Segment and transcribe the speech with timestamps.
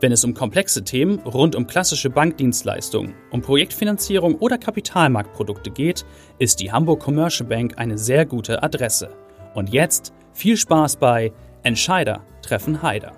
[0.00, 6.06] Wenn es um komplexe Themen rund um klassische Bankdienstleistungen, um Projektfinanzierung oder Kapitalmarktprodukte geht,
[6.38, 9.10] ist die Hamburg Commercial Bank eine sehr gute Adresse.
[9.54, 11.32] Und jetzt viel Spaß bei
[11.64, 13.10] Entscheider treffen Heider.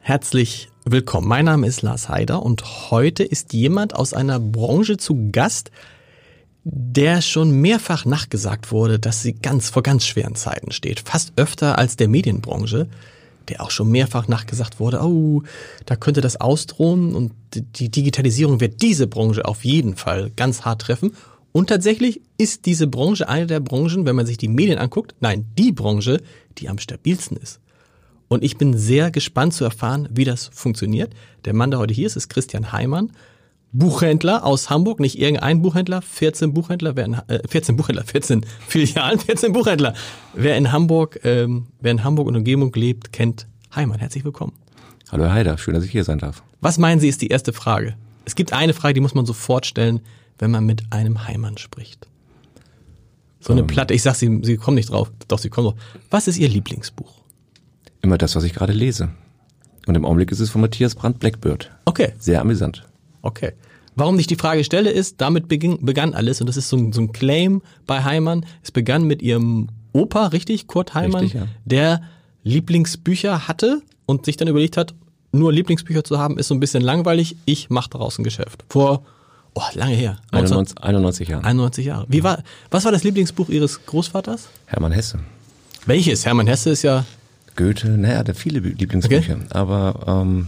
[0.00, 1.26] Herzlich willkommen.
[1.26, 5.70] Mein Name ist Lars Heider und heute ist jemand aus einer Branche zu Gast,
[6.64, 11.00] der schon mehrfach nachgesagt wurde, dass sie ganz vor ganz schweren Zeiten steht.
[11.00, 12.88] Fast öfter als der Medienbranche,
[13.48, 15.42] der auch schon mehrfach nachgesagt wurde, oh,
[15.86, 20.82] da könnte das ausdrohen und die Digitalisierung wird diese Branche auf jeden Fall ganz hart
[20.82, 21.12] treffen.
[21.52, 25.46] Und tatsächlich ist diese Branche eine der Branchen, wenn man sich die Medien anguckt, nein,
[25.58, 26.20] die Branche,
[26.58, 27.60] die am stabilsten ist.
[28.28, 31.12] Und ich bin sehr gespannt zu erfahren, wie das funktioniert.
[31.44, 33.10] Der Mann, der heute hier ist, ist Christian Heimann.
[33.72, 39.18] Buchhändler aus Hamburg, nicht irgendein Buchhändler, 14 Buchhändler, wer in, äh, 14 Buchhändler, 14 Filialen,
[39.20, 39.94] 14 Buchhändler.
[40.34, 44.00] Wer in Hamburg, ähm, wer in Hamburg und Umgebung lebt, kennt Heimann.
[44.00, 44.52] Herzlich willkommen.
[45.12, 46.42] Hallo Herr Heider, schön, dass ich hier sein darf.
[46.60, 47.94] Was meinen Sie ist die erste Frage?
[48.24, 50.00] Es gibt eine Frage, die muss man sofort stellen,
[50.38, 52.08] wenn man mit einem Heimann spricht.
[53.40, 53.66] So eine Ähm.
[53.68, 55.80] Platte, ich sag, Sie, Sie kommen nicht drauf, doch Sie kommen drauf.
[56.10, 57.20] Was ist Ihr Lieblingsbuch?
[58.02, 59.10] Immer das, was ich gerade lese.
[59.86, 61.70] Und im Augenblick ist es von Matthias Brandt Blackbird.
[61.84, 62.86] Okay, Sehr amüsant.
[63.22, 63.52] Okay.
[63.96, 66.92] Warum ich die Frage stelle, ist, damit beging, begann alles und das ist so ein,
[66.92, 68.46] so ein Claim bei Heimann.
[68.62, 71.48] Es begann mit ihrem Opa, richtig, Kurt Heimann, Richtig, ja.
[71.64, 72.00] der
[72.44, 74.94] Lieblingsbücher hatte und sich dann überlegt hat,
[75.32, 77.36] nur Lieblingsbücher zu haben, ist so ein bisschen langweilig.
[77.44, 78.64] Ich mache daraus ein Geschäft.
[78.68, 79.04] Vor,
[79.54, 80.18] oh, lange her.
[80.32, 81.44] 91, 91 Jahre.
[81.44, 82.06] 91 Jahre.
[82.08, 84.48] Wie war, was war das Lieblingsbuch Ihres Großvaters?
[84.66, 85.20] Hermann Hesse.
[85.86, 86.26] Welches?
[86.26, 87.04] Hermann Hesse ist ja,
[87.56, 89.36] Goethe, naja, er hat viele Bü- Lieblingsbücher.
[89.50, 90.46] Aber ähm,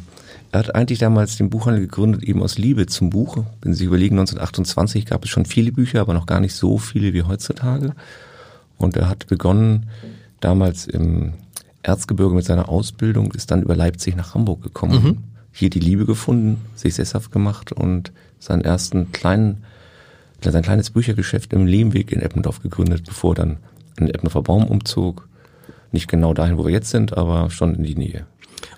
[0.52, 3.38] er hat eigentlich damals den Buchhandel gegründet, eben aus Liebe zum Buch.
[3.62, 6.76] Wenn Sie sich überlegen, 1928 gab es schon viele Bücher, aber noch gar nicht so
[6.76, 7.94] viele wie heutzutage.
[8.76, 9.86] Und er hat begonnen
[10.40, 11.32] damals im
[11.82, 16.60] Erzgebirge mit seiner Ausbildung, ist dann über Leipzig nach Hamburg gekommen, hier die Liebe gefunden,
[16.74, 19.64] sich sesshaft gemacht und seinen ersten kleinen,
[20.42, 23.50] sein kleines Büchergeschäft im Lehmweg in Eppendorf gegründet, bevor er dann
[23.96, 25.28] in den Eppendorfer Baum umzog.
[25.92, 28.26] Nicht genau dahin, wo wir jetzt sind, aber schon in die Nähe.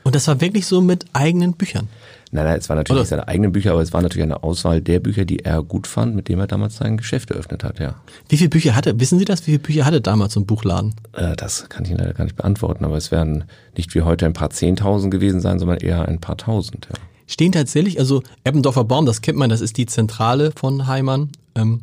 [0.03, 1.89] Und das war wirklich so mit eigenen Büchern.
[2.31, 4.43] Nein, nein, es war natürlich Oder- nicht seine eigenen Bücher, aber es war natürlich eine
[4.43, 7.79] Auswahl der Bücher, die er gut fand, mit dem er damals sein Geschäft eröffnet hat,
[7.79, 7.95] ja.
[8.29, 9.43] Wie viele Bücher hatte, wissen Sie das?
[9.43, 10.95] Wie viele Bücher hatte damals so ein Buchladen?
[11.13, 13.45] Äh, das kann ich Ihnen leider gar nicht beantworten, aber es werden
[13.77, 16.99] nicht wie heute ein paar Zehntausend gewesen sein, sondern eher ein paar Tausend, ja.
[17.29, 21.31] stehen tatsächlich, also Eppendorfer Baum, das kennt man, das ist die Zentrale von Heimann.
[21.55, 21.83] Ähm,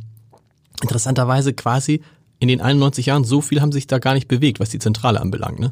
[0.82, 2.02] interessanterweise quasi
[2.40, 5.22] in den 91 Jahren, so viel haben sich da gar nicht bewegt, was die Zentrale
[5.22, 5.60] anbelangt.
[5.60, 5.72] Ne?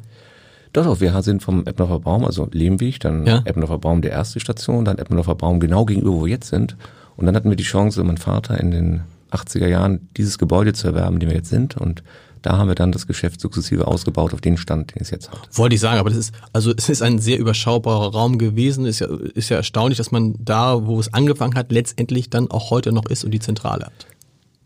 [0.74, 3.42] Doch, doch, wir sind vom Eppendorfer Baum, also Lehmweg, dann Ja.
[3.46, 6.76] Eppendorfer Baum der erste Station, dann Eppendorfer Baum genau gegenüber, wo wir jetzt sind.
[7.16, 10.88] Und dann hatten wir die Chance, mein Vater in den 80er Jahren dieses Gebäude zu
[10.88, 11.76] erwerben, in dem wir jetzt sind.
[11.76, 12.04] Und
[12.42, 15.50] da haben wir dann das Geschäft sukzessive ausgebaut auf den Stand, den es jetzt hat.
[15.58, 18.86] Wollte ich sagen, aber das ist, also es ist ein sehr überschaubarer Raum gewesen.
[18.86, 22.70] Ist ja, ist ja erstaunlich, dass man da, wo es angefangen hat, letztendlich dann auch
[22.70, 24.08] heute noch ist und die Zentrale hat.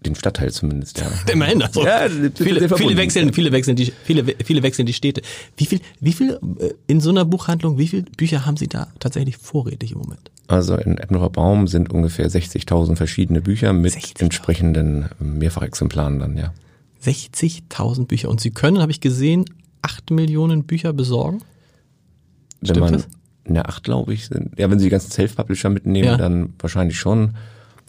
[0.06, 1.08] Den Stadtteil zumindest, ja.
[1.31, 5.22] Immerhin, also Ja, viele, viele wechseln, viele wechseln die, viele, viele wechseln die Städte.
[5.58, 8.88] Wie viel, wie viel äh, in so einer Buchhandlung, wie viele Bücher haben Sie da
[9.00, 10.30] tatsächlich vorrätig im Moment?
[10.47, 14.22] Also in Eppendorfer Baum sind ungefähr 60.000 verschiedene Bücher mit 60.000.
[14.24, 16.53] entsprechenden Mehrfachexemplaren dann, ja.
[17.03, 18.30] 60.000 Bücher.
[18.30, 19.46] Und Sie können, habe ich gesehen,
[19.81, 21.40] 8 Millionen Bücher besorgen?
[22.62, 23.08] Wenn Stimmt man, das?
[23.46, 26.18] ne, acht glaube ich, sind, ja, wenn Sie die ganzen Self-Publisher mitnehmen, Ja.
[26.18, 27.36] dann wahrscheinlich schon.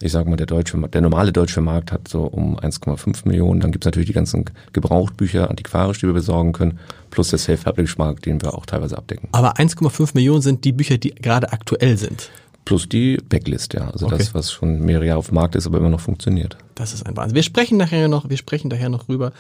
[0.05, 3.61] Ich sage mal, der deutsche, der normale deutsche Markt hat so um 1,5 Millionen.
[3.61, 4.45] Dann gibt's natürlich die ganzen
[4.75, 6.79] Gebrauchtbücher, antiquarisch, die wir besorgen können,
[7.11, 9.31] plus der Self-Publish-Markt, den wir auch teilweise abdecken.
[9.33, 12.29] Aber 1,5 Millionen sind die Bücher, die gerade aktuell sind.
[12.67, 13.89] Plus die Backlist, ja.
[13.89, 14.19] Also Okay.
[14.19, 16.59] das, was schon mehrere Jahre auf dem Markt ist, aber immer noch funktioniert.
[16.75, 17.35] Das ist ein Wahnsinn.
[17.35, 19.33] Wir sprechen nachher noch, wir sprechen daher noch rüber.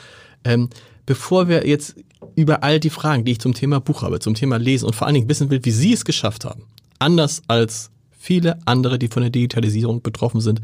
[0.45, 0.71] Ähm,
[1.05, 1.95] bevor wir jetzt
[2.37, 5.07] über all die Fragen, die ich zum Thema Buch habe, zum Thema Lesen und vor
[5.07, 6.63] allen Dingen wissen will, wie Sie es geschafft haben,
[6.99, 7.91] anders als
[8.25, 10.63] viele andere, die von der Digitalisierung betroffen sind,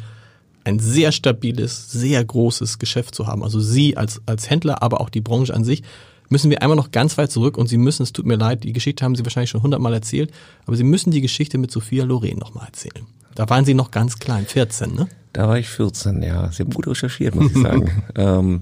[0.64, 3.44] ein sehr stabiles, sehr großes Geschäft zu haben.
[3.44, 5.82] Also Sie als, als Händler, aber auch die Branche an sich,
[6.30, 8.72] müssen wir einmal noch ganz weit zurück und Sie müssen, es tut mir leid, die
[8.72, 10.32] Geschichte haben Sie wahrscheinlich schon hundertmal erzählt,
[10.64, 13.06] aber Sie müssen die Geschichte mit Sophia Loren nochmal erzählen.
[13.34, 15.08] Da waren Sie noch ganz klein, 14, ne?
[15.34, 16.50] Da war ich 14, ja.
[16.50, 18.02] Sie haben gut recherchiert, muss ich sagen.
[18.14, 18.60] ähm,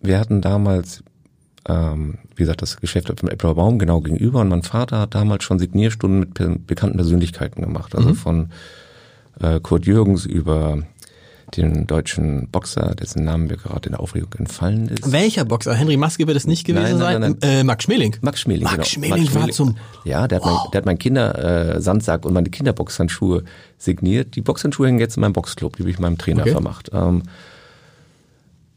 [0.00, 1.02] wir hatten damals
[1.68, 5.44] ähm, wie gesagt, das Geschäft vom Apple Baum genau gegenüber und mein Vater hat damals
[5.44, 7.94] schon Signierstunden mit per bekannten Persönlichkeiten gemacht.
[7.94, 8.14] Also mhm.
[8.14, 8.50] von
[9.40, 10.82] äh, Kurt Jürgens über
[11.56, 15.12] den deutschen Boxer, dessen Namen mir gerade in der Aufregung entfallen ist.
[15.12, 15.74] Welcher Boxer?
[15.74, 17.50] Henry Maske wird es nicht gewesen nein, nein, nein, sein?
[17.50, 18.16] Äh, Max Schmeling.
[18.22, 18.84] Max Schmeling, Max genau.
[18.84, 19.76] Schmeling Max war zum...
[20.04, 20.60] Ja, der hat, wow.
[20.62, 23.44] mein, der hat mein Kindersandsack äh, und meine Kinderboxhandschuhe
[23.76, 24.34] signiert.
[24.34, 26.52] Die Boxhandschuhe hängen jetzt in meinem Boxclub, die habe ich meinem Trainer okay.
[26.52, 26.90] vermacht.
[26.92, 27.22] Ähm,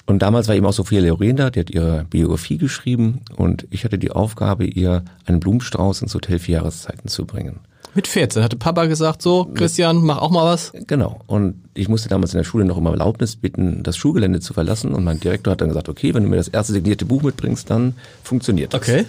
[0.05, 3.85] und damals war eben auch Sophia Loren da, die hat ihre Biografie geschrieben und ich
[3.85, 7.59] hatte die Aufgabe, ihr einen Blumenstrauß ins Hotel Vier Jahreszeiten zu bringen.
[7.95, 10.73] Mit 14 hatte Papa gesagt, so Christian, mach auch mal was.
[10.85, 11.21] Genau.
[11.27, 14.93] Und ich musste damals in der Schule noch immer Erlaubnis bitten, das Schulgelände zu verlassen.
[14.93, 17.69] Und mein Direktor hat dann gesagt, okay, wenn du mir das erste signierte Buch mitbringst,
[17.69, 18.81] dann funktioniert das.
[18.81, 19.05] Okay.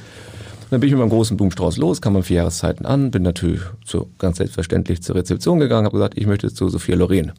[0.71, 3.61] Dann bin ich mit meinem großen Blumenstrauß los, kam am vier Jahreszeiten an, bin natürlich
[3.85, 7.33] so ganz selbstverständlich zur Rezeption gegangen, habe gesagt, ich möchte zu Sophia Loren.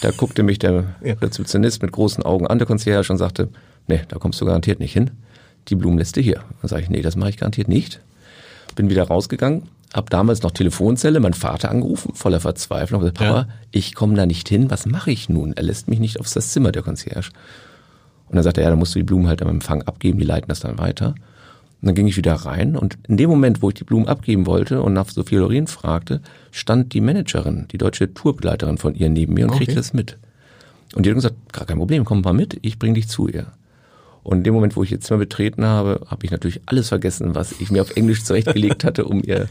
[0.00, 1.14] Da guckte mich der ja.
[1.14, 3.48] Rezeptionist mit großen Augen an, der Concierge, und sagte,
[3.86, 5.10] nee, da kommst du garantiert nicht hin.
[5.68, 6.42] Die Blumen lässt du hier.
[6.62, 8.00] Dann sage ich, nee, das mache ich garantiert nicht.
[8.76, 13.48] Bin wieder rausgegangen, hab damals noch Telefonzelle, mein Vater angerufen, voller Verzweiflung, gesagt, Papa, ja.
[13.72, 15.52] ich komme da nicht hin, was mache ich nun?
[15.52, 17.30] Er lässt mich nicht aufs das Zimmer, der Concierge.
[18.28, 20.24] Und dann sagte er, ja, dann musst du die Blumen halt am Empfang abgeben, die
[20.24, 21.14] leiten das dann weiter.
[21.80, 24.46] Und dann ging ich wieder rein und in dem Moment, wo ich die Blumen abgeben
[24.46, 29.32] wollte und nach Sophie Loren fragte, stand die Managerin, die deutsche Tourbegleiterin von ihr neben
[29.32, 29.64] mir und okay.
[29.64, 30.18] kriegte das mit.
[30.94, 33.46] Und die hat gesagt, gar kein Problem, komm mal mit, ich bring dich zu ihr.
[34.22, 37.34] Und in dem Moment, wo ich ihr Zimmer betreten habe, habe ich natürlich alles vergessen,
[37.34, 39.48] was ich mir auf Englisch zurechtgelegt hatte, um ihr,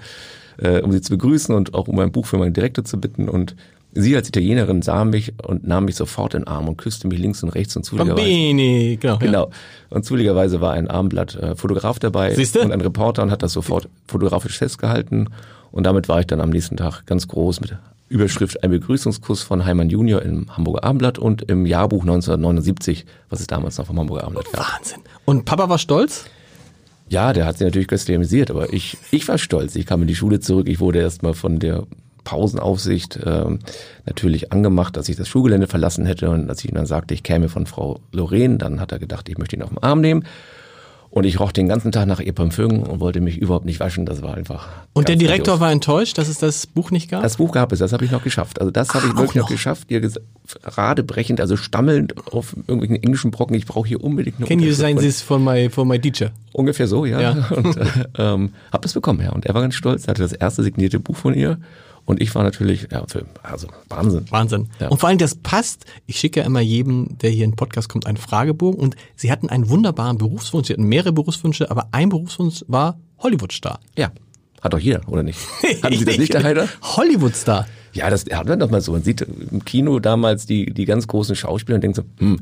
[0.58, 3.28] äh, um sie zu begrüßen und auch um ein Buch für meinen Direktor zu bitten.
[3.28, 3.56] Und
[3.94, 7.20] sie als Italienerin sah mich und nahm mich sofort in den Arm und küsste mich
[7.20, 8.28] links und rechts und zufälligerweise.
[8.28, 9.18] Bambini, genau.
[9.18, 9.46] Genau.
[9.50, 9.56] Ja.
[9.90, 12.62] Und zufälligerweise war ein Armblatt äh, Fotograf dabei Siehste?
[12.62, 15.30] und ein Reporter und hat das sofort fotografisch festgehalten.
[15.72, 17.78] Und damit war ich dann am nächsten Tag ganz groß mit
[18.10, 23.48] Überschrift Ein Begrüßungskuss von Heimann Junior im Hamburger Abendblatt und im Jahrbuch 1979, was es
[23.48, 24.74] damals noch vom Hamburger Abendblatt gab.
[24.74, 25.00] Wahnsinn.
[25.26, 26.26] Und Papa war stolz?
[27.08, 29.76] Ja, der hat sich natürlich köstlich amüsiert, aber ich, ich war stolz.
[29.76, 30.68] Ich kam in die Schule zurück.
[30.68, 31.86] Ich wurde erstmal von der
[32.30, 33.58] Pausenaufsicht ähm,
[34.06, 37.24] natürlich angemacht, dass ich das Schulgelände verlassen hätte und als ich ihm dann sagte, ich
[37.24, 40.26] käme von Frau Lorraine, dann hat er gedacht, ich möchte ihn auf den Arm nehmen.
[41.12, 44.06] Und ich roch den ganzen Tag nach ihr Parfüm und wollte mich überhaupt nicht waschen.
[44.06, 44.68] Das war einfach.
[44.94, 45.60] Und der Direktor grandios.
[45.60, 47.24] war enttäuscht, dass es das Buch nicht gab?
[47.24, 48.62] Das Buch gab es, das habe ich noch geschafft.
[48.62, 49.46] Also das habe ich wirklich noch.
[49.46, 49.90] noch geschafft.
[49.90, 50.08] Ihr
[50.64, 53.56] radebrechend, also stammelnd auf irgendwelchen englischen Brocken.
[53.56, 56.30] Ich brauche hier unbedingt eine Can you sign this for my, for my teacher?
[56.54, 57.20] Ungefähr so, ja.
[57.20, 57.32] ja.
[57.56, 57.86] Und äh,
[58.20, 59.32] ähm, habe das bekommen, ja.
[59.32, 60.04] Und er war ganz stolz.
[60.06, 61.58] Er hatte das erste signierte Buch von ihr.
[62.10, 64.26] Und ich war natürlich, ja, für, also Wahnsinn.
[64.32, 64.70] Wahnsinn.
[64.80, 64.88] Ja.
[64.88, 65.86] Und vor allem, das passt.
[66.08, 68.80] Ich schicke ja immer jedem, der hier in den Podcast kommt, einen Fragebogen.
[68.80, 70.70] Und sie hatten einen wunderbaren Berufswunsch.
[70.70, 73.80] Sie hatten mehrere Berufswünsche, aber ein Berufswunsch war Hollywood-Star.
[73.96, 74.12] Ja.
[74.60, 75.38] Hat doch jeder, oder nicht?
[75.84, 76.68] Hatten Sie das nicht, Herr Heider?
[76.82, 77.68] Hollywood-Star.
[77.94, 78.94] Ja, das hat man doch mal so.
[78.94, 82.40] Man sieht im Kino damals die, die ganz großen Schauspieler und denkt so, hm,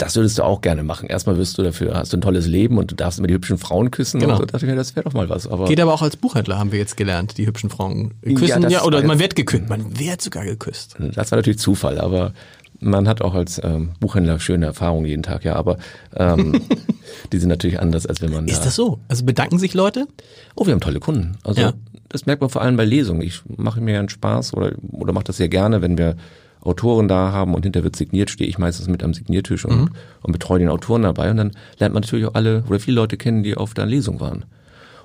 [0.00, 1.08] das würdest du auch gerne machen.
[1.08, 3.58] Erstmal wirst du dafür, hast du ein tolles Leben und du darfst immer die hübschen
[3.58, 4.18] Frauen küssen.
[4.20, 4.32] Genau.
[4.32, 5.46] Und so dachte ich mir, das wäre doch mal was.
[5.46, 8.62] Aber Geht aber auch als Buchhändler, haben wir jetzt gelernt, die hübschen Frauen küssen.
[8.62, 9.68] Ja, ja oder man wird geküsst.
[9.68, 10.96] Man wird sogar geküsst.
[11.14, 12.32] Das war natürlich Zufall, aber
[12.80, 15.76] man hat auch als ähm, Buchhändler schöne Erfahrungen jeden Tag, ja, aber
[16.16, 16.62] ähm,
[17.32, 18.48] die sind natürlich anders, als wenn man.
[18.48, 19.00] Ist das so?
[19.08, 20.06] Also bedanken sich Leute?
[20.54, 21.36] Oh, wir haben tolle Kunden.
[21.44, 21.72] Also ja.
[22.08, 23.20] das merkt man vor allem bei Lesungen.
[23.20, 26.16] Ich mache mir einen Spaß oder, oder mache das sehr gerne, wenn wir
[26.62, 29.90] Autoren da haben und hinter wird signiert, stehe ich meistens mit am Signiertisch und, mhm.
[30.22, 31.30] und betreue den Autoren dabei.
[31.30, 34.20] Und dann lernt man natürlich auch alle oder viele Leute kennen, die auf der Lesung
[34.20, 34.44] waren.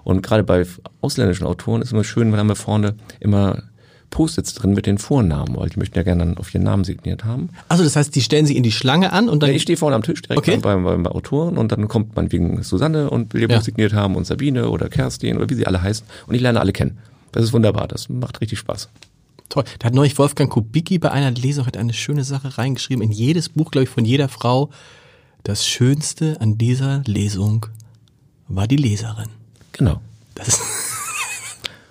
[0.03, 0.65] Und gerade bei
[1.01, 3.63] ausländischen Autoren ist es immer schön, wenn haben wir vorne immer
[4.11, 7.25] Post-its drin mit den Vornamen, weil die möchten ja gerne dann auf ihren Namen signiert
[7.25, 7.49] haben.
[7.69, 9.49] Also das heißt, die stellen sie in die Schlange an und dann.
[9.49, 10.57] Ja, ich stehe vorne am Tisch direkt okay.
[10.57, 13.61] beim, beim, beim Autoren und dann kommt man wegen Susanne und will ihr ja.
[13.61, 16.71] Signiert haben und Sabine oder Kerstin oder wie sie alle heißen und ich lerne alle
[16.71, 16.97] kennen.
[17.31, 18.89] Das ist wunderbar, das macht richtig Spaß.
[19.49, 19.63] Toll.
[19.79, 23.03] Da hat neulich Wolfgang Kubicki bei einer Lesung hat eine schöne Sache reingeschrieben.
[23.03, 24.69] In jedes Buch, glaube ich, von jeder Frau.
[25.43, 27.67] Das Schönste an dieser Lesung
[28.47, 29.29] war die Leserin.
[29.71, 30.01] Genau.
[30.33, 30.61] Das ist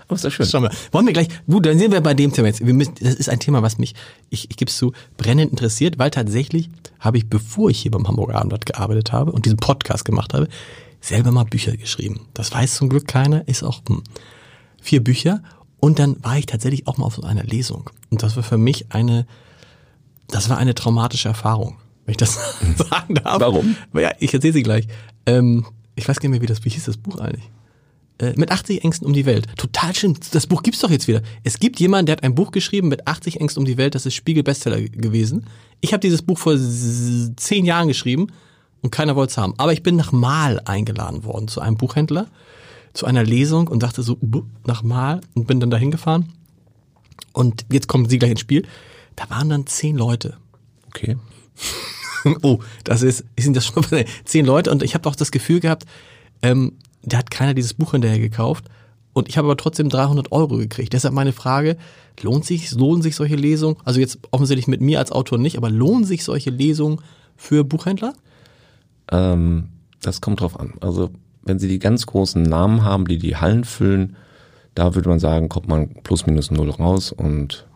[0.07, 0.47] Aber ist das schön.
[0.47, 0.71] Schauen wir.
[0.93, 2.65] Wollen wir gleich, gut, dann sind wir bei dem Thema jetzt.
[2.65, 3.95] Wir müssen, das ist ein Thema, was mich,
[4.31, 6.69] ich, ich gebe es zu, brennend interessiert, weil tatsächlich
[7.01, 10.49] habe ich, bevor ich hier beim Hamburger Abendblatt gearbeitet habe und diesen Podcast gemacht habe,
[11.01, 12.27] selber mal Bücher geschrieben.
[12.35, 14.03] Das weiß zum Glück keiner, ist auch hm,
[14.81, 15.43] vier Bücher
[15.85, 17.91] und dann war ich tatsächlich auch mal auf so einer Lesung.
[18.09, 19.27] Und das war für mich eine,
[20.29, 21.77] das war eine traumatische Erfahrung,
[22.07, 22.39] wenn ich das
[22.79, 23.39] sagen darf.
[23.39, 23.77] Warum?
[23.93, 24.89] Ja, ich erzähle sie gleich.
[25.27, 27.51] Ähm, ich weiß gar nicht mehr, wie das, wie hieß das Buch eigentlich?
[28.17, 29.47] Äh, mit 80 Ängsten um die Welt.
[29.59, 30.17] Total schön.
[30.33, 31.21] Das Buch gibt's doch jetzt wieder.
[31.43, 33.95] Es gibt jemanden, der hat ein Buch geschrieben mit 80 Ängsten um die Welt.
[33.95, 35.45] Das ist Spiegel-Bestseller gewesen.
[35.83, 38.29] Ich habe dieses Buch vor zehn Jahren geschrieben
[38.81, 39.53] und keiner wollte es haben.
[39.59, 42.29] Aber ich bin nach Mal eingeladen worden zu einem Buchhändler
[42.95, 44.19] zu einer Lesung und dachte so,
[44.67, 46.33] nach Mal und bin dann dahin gefahren.
[47.33, 48.67] Und jetzt kommen sie gleich ins Spiel.
[49.17, 50.37] Da waren dann zehn Leute.
[50.87, 51.17] Okay.
[52.43, 53.85] oh, das ist, sind das schon
[54.25, 55.85] zehn Leute und ich habe auch das Gefühl gehabt,
[56.43, 56.73] Ähm,
[57.07, 58.65] da hat keiner dieses Buch hinterher gekauft.
[59.13, 60.93] Und ich habe aber trotzdem 300 Euro gekriegt.
[60.93, 61.77] Deshalb meine Frage,
[62.21, 63.77] lohnt sich, lohnen sich solche Lesungen?
[63.85, 67.01] Also jetzt offensichtlich mit mir als Autor nicht, aber lohnen sich solche Lesungen
[67.37, 68.15] für Buchhändler?
[69.13, 69.69] Ähm,
[70.01, 70.75] das kommt drauf an.
[70.81, 71.11] Also
[71.45, 74.17] wenn Sie die ganz großen Namen haben, die die Hallen füllen,
[74.75, 77.67] da würde man sagen, kommt man plus minus null raus und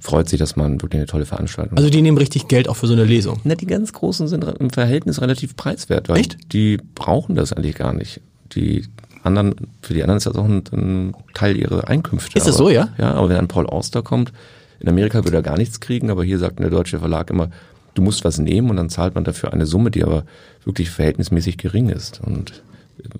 [0.00, 2.86] freut sich, dass man wirklich eine tolle Veranstaltung Also die nehmen richtig Geld auch für
[2.86, 3.40] so eine Lesung.
[3.44, 6.08] Na, die ganz Großen sind im Verhältnis relativ preiswert.
[6.08, 6.52] Weil Echt?
[6.52, 8.20] Die brauchen das eigentlich gar nicht.
[8.52, 8.84] Die
[9.24, 12.38] anderen, für die anderen ist das auch ein, ein Teil ihrer Einkünfte.
[12.38, 12.88] Ist das aber, so, ja?
[12.98, 14.32] Ja, aber wenn ein Paul Auster kommt,
[14.80, 17.50] in Amerika würde er gar nichts kriegen, aber hier sagt der deutsche Verlag immer,
[17.94, 20.24] du musst was nehmen und dann zahlt man dafür eine Summe, die aber
[20.64, 22.62] wirklich verhältnismäßig gering ist und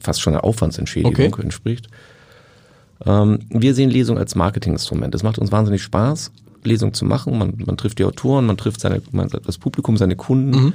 [0.00, 1.42] fast schon einer Aufwandsentschädigung Okay.
[1.42, 1.88] entspricht.
[3.06, 5.14] Ähm, wir sehen Lesung als Marketinginstrument.
[5.14, 6.32] Es macht uns wahnsinnig Spaß,
[6.64, 7.38] Lesung zu machen.
[7.38, 10.72] Man, man trifft die Autoren, man trifft seine, man, das Publikum, seine Kunden.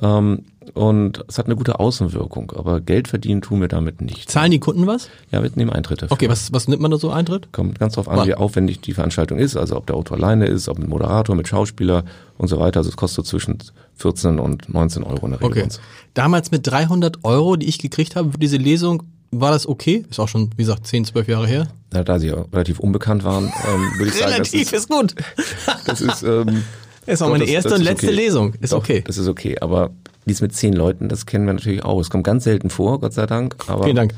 [0.00, 2.52] Ähm, und es hat eine gute Außenwirkung.
[2.54, 4.30] Aber Geld verdienen tun wir damit nicht.
[4.30, 5.08] Zahlen die Kunden was?
[5.30, 6.12] Ja, wir nehmen Eintritt dafür.
[6.12, 7.52] Okay, was, was nimmt man da so Eintritt?
[7.52, 9.56] Kommt ganz drauf an, wie aufwendig die Veranstaltung ist.
[9.56, 12.04] Also ob der Autor alleine ist, ob mit Moderator, mit Schauspieler
[12.36, 12.80] und so weiter.
[12.80, 13.58] Also es kostet zwischen
[13.96, 15.64] 14 und 19 Euro in der Regel.
[15.64, 15.68] Okay.
[16.14, 20.04] Damals mit 300 Euro, die ich gekriegt habe für diese Lesung, war das okay?
[20.08, 21.68] Ist auch schon, wie gesagt, 10, 12 Jahre her.
[21.92, 24.88] Na, da sie ja relativ unbekannt waren, ähm, würde ich sagen, das Relativ ist, ist
[24.88, 25.14] gut.
[25.86, 26.64] das ist ähm,
[27.14, 28.16] ist auch meine das- erste das und letzte okay.
[28.16, 28.54] Lesung.
[28.60, 29.02] Ist Doch, okay.
[29.06, 29.90] Das ist okay, aber
[30.26, 32.00] dies mit zehn Leuten, das kennen wir natürlich auch.
[32.00, 33.56] Es kommt ganz selten vor, Gott sei Dank.
[33.66, 34.14] Aber, Vielen Dank.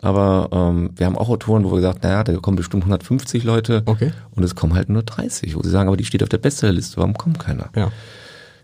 [0.00, 3.82] Aber ähm, wir haben auch Autoren, wo wir gesagt, naja, da kommen bestimmt 150 Leute
[3.86, 4.12] Okay.
[4.36, 6.98] und es kommen halt nur 30, wo sie sagen, aber die steht auf der Bestsellerliste,
[6.98, 7.70] warum kommt keiner?
[7.74, 7.90] Ja.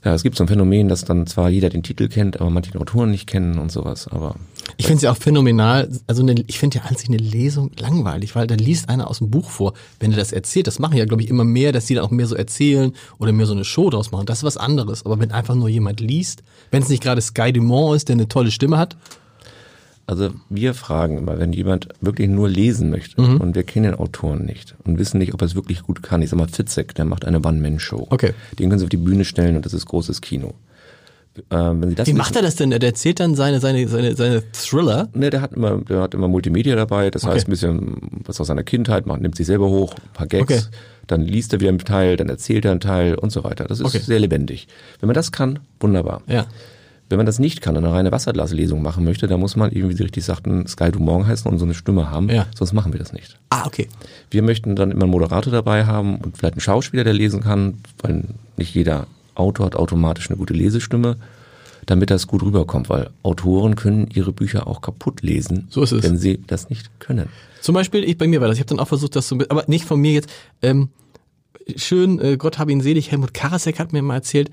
[0.05, 2.79] Ja, es gibt so ein Phänomen, dass dann zwar jeder den Titel kennt, aber manche
[2.79, 4.07] Autoren nicht kennen und sowas.
[4.09, 4.37] Aber
[4.77, 5.89] Ich finde es ja auch phänomenal.
[6.07, 9.19] Also eine, ich finde ja an sich eine Lesung langweilig, weil da liest einer aus
[9.19, 9.73] dem Buch vor.
[10.01, 12.11] Wenn er das erzählt, das machen ja, glaube ich, immer mehr, dass die dann auch
[12.11, 14.27] mehr so erzählen oder mehr so eine Show draus machen.
[14.27, 15.07] Das ist was anderes.
[15.07, 18.29] Aber wenn einfach nur jemand liest, wenn es nicht gerade Sky Dumont ist, der eine
[18.29, 18.99] tolle Stimme hat,
[20.07, 23.41] Also wir fragen immer, wenn jemand wirklich nur lesen möchte Mhm.
[23.41, 26.21] und wir kennen den Autoren nicht und wissen nicht, ob er es wirklich gut kann.
[26.21, 28.09] Ich sag mal, Fitzek, der macht eine One-Man-Show.
[28.11, 28.33] Okay.
[28.59, 30.55] Den können Sie auf die Bühne stellen und das ist großes Kino.
[31.51, 32.71] Ähm, wenn Sie das wie macht er das denn?
[32.71, 35.09] Der erzählt dann seine, seine, seine, seine Thriller.
[35.15, 37.35] Ne, der hat immer, der hat immer Multimedia dabei, das Okay.
[37.35, 40.43] heißt ein bisschen was aus seiner Kindheit, macht, nimmt sich selber hoch, ein paar Gags,
[40.53, 40.61] Okay.
[41.09, 43.65] dann liest er wieder einen Teil, dann erzählt er einen Teil und so weiter.
[43.65, 43.99] Das ist Okay.
[43.99, 44.69] sehr lebendig.
[45.01, 46.23] Wenn man das kann, wunderbar.
[46.29, 46.47] Ja.
[47.11, 49.89] Wenn man das nicht kann und eine reine Wasserglaslesung machen möchte, dann muss man eben,
[49.91, 52.47] wie Sie richtig sagten, Sky Du Morgen heißen und so eine Stimme haben, Ja.
[52.55, 53.39] sonst machen wir das nicht.
[53.51, 53.89] Ah, okay.
[54.31, 57.75] Wir möchten dann immer einen Moderator dabei haben und vielleicht einen Schauspieler, der lesen kann,
[58.01, 58.25] weil
[58.57, 61.17] nicht jeder Autor hat automatisch eine gute Lesestimme,
[61.87, 66.03] damit das gut rüberkommt, weil Autoren können ihre Bücher auch kaputt lesen, So ist es.
[66.05, 67.29] wenn sie das nicht können.
[67.61, 68.57] Zum Beispiel, ich bei mir war das.
[68.57, 70.31] Ich habe dann auch versucht, das zu, aber nicht von mir jetzt.
[70.63, 70.89] Ähm,
[71.77, 73.11] schön, äh, Gott hab ihn selig.
[73.11, 74.53] Helmut Karasek hat mir mal erzählt, äh,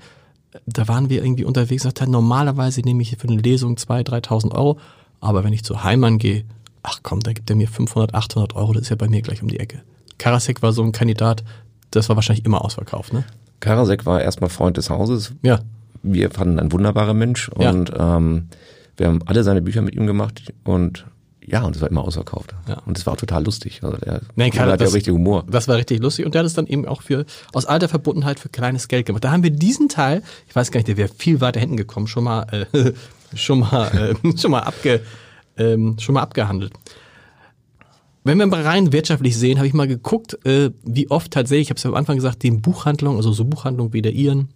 [0.66, 1.82] da waren wir irgendwie unterwegs.
[1.84, 4.78] Sagt er, normalerweise nehme ich für eine Lesung 2.000, 3.000 Euro,
[5.20, 6.44] aber wenn ich zu Heimann gehe,
[6.82, 8.72] ach komm, da gibt er mir 500, 800 Euro.
[8.72, 9.82] Das ist ja bei mir gleich um die Ecke.
[10.18, 11.42] Karasek war so ein Kandidat,
[11.90, 13.24] das war wahrscheinlich immer ausverkauft, ne?
[13.60, 15.32] Karasek war erstmal Freund des Hauses.
[15.42, 15.60] Ja.
[16.02, 17.70] Wir fanden ein wunderbarer Mensch Ja.
[17.70, 18.48] und ähm,
[18.96, 21.06] wir haben alle seine Bücher mit ihm gemacht und
[21.46, 22.54] ja, und es war immer ausverkauft.
[22.68, 22.78] Ja.
[22.86, 23.80] Und es war auch total lustig.
[23.82, 25.44] Also der, Nee, der hat ja das- richtig Humor.
[25.50, 28.38] Das war richtig lustig und der hat es dann eben auch für aus alter Verbundenheit
[28.40, 29.24] für kleines Geld gemacht.
[29.24, 32.06] Da haben wir diesen Teil, ich weiß gar nicht, der wäre viel weiter hinten gekommen,
[32.06, 32.92] schon mal äh,
[33.36, 35.00] schon mal äh, schon mal abge
[35.56, 36.72] ähm, schon mal abgehandelt.
[38.24, 41.70] Wenn wir mal rein wirtschaftlich sehen, habe ich mal geguckt, äh, wie oft tatsächlich, ich
[41.70, 44.48] habe es ja am Anfang gesagt, den Buchhandlungen, also so Buchhandlungen wie der Ihren,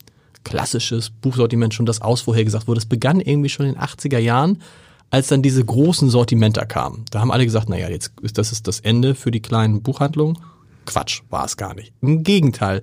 [0.45, 2.78] klassisches Buchsortiment schon das aus, vorher gesagt wurde.
[2.78, 4.62] Das begann irgendwie schon in den 80er Jahren,
[5.10, 7.04] als dann diese großen Sortimenter kamen.
[7.10, 10.38] Da haben alle gesagt, naja, jetzt ist das ist das Ende für die kleinen Buchhandlungen.
[10.84, 11.92] Quatsch, war es gar nicht.
[12.00, 12.82] Im Gegenteil.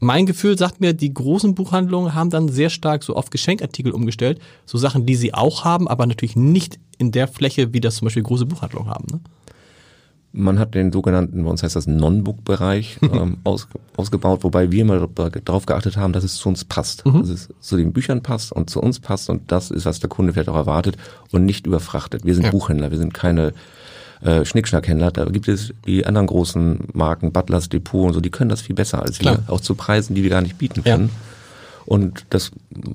[0.00, 4.40] Mein Gefühl sagt mir, die großen Buchhandlungen haben dann sehr stark so auf Geschenkartikel umgestellt.
[4.66, 8.06] So Sachen, die sie auch haben, aber natürlich nicht in der Fläche, wie das zum
[8.06, 9.06] Beispiel große Buchhandlungen haben.
[9.10, 9.20] Ne?
[10.36, 15.06] Man hat den sogenannten, bei uns heißt das Non-Book-Bereich ähm, aus, ausgebaut, wobei wir immer
[15.44, 17.04] darauf geachtet haben, dass es zu uns passt.
[17.06, 20.10] Dass es zu den Büchern passt und zu uns passt und das ist, was der
[20.10, 20.96] Kunde vielleicht auch erwartet
[21.30, 22.24] und nicht überfrachtet.
[22.24, 22.50] Wir sind Ja.
[22.50, 23.52] Buchhändler, wir sind keine
[24.22, 25.12] äh, Schnickschnackhändler.
[25.12, 28.74] Da gibt es die anderen großen Marken, Butlers Depot und so, die können das viel
[28.74, 29.38] besser als Klar.
[29.46, 30.96] wir, auch zu Preisen, die wir gar nicht bieten Ja.
[30.96, 31.10] können.
[31.86, 32.50] Und das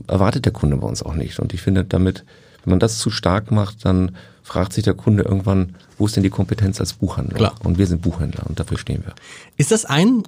[0.08, 1.40] erwartet der Kunde bei uns auch nicht.
[1.40, 2.26] Und ich finde damit,
[2.64, 6.24] wenn man das zu stark macht, dann fragt sich der Kunde irgendwann, wo ist denn
[6.24, 7.38] die Kompetenz als Buchhändler?
[7.38, 7.56] Klar.
[7.64, 9.14] Und wir sind Buchhändler und dafür stehen wir.
[9.58, 10.24] Ist das ein,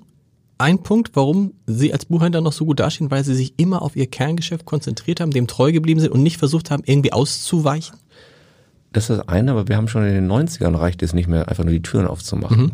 [0.58, 3.96] ein Punkt, warum Sie als Buchhändler noch so gut dastehen, weil Sie sich immer auf
[3.96, 7.98] Ihr Kerngeschäft konzentriert haben, dem treu geblieben sind und nicht versucht haben, irgendwie auszuweichen?
[8.94, 11.48] Das ist das eine, aber wir haben schon in den 90ern reicht es nicht mehr,
[11.48, 12.64] einfach nur die Türen aufzumachen.
[12.64, 12.72] Mhm.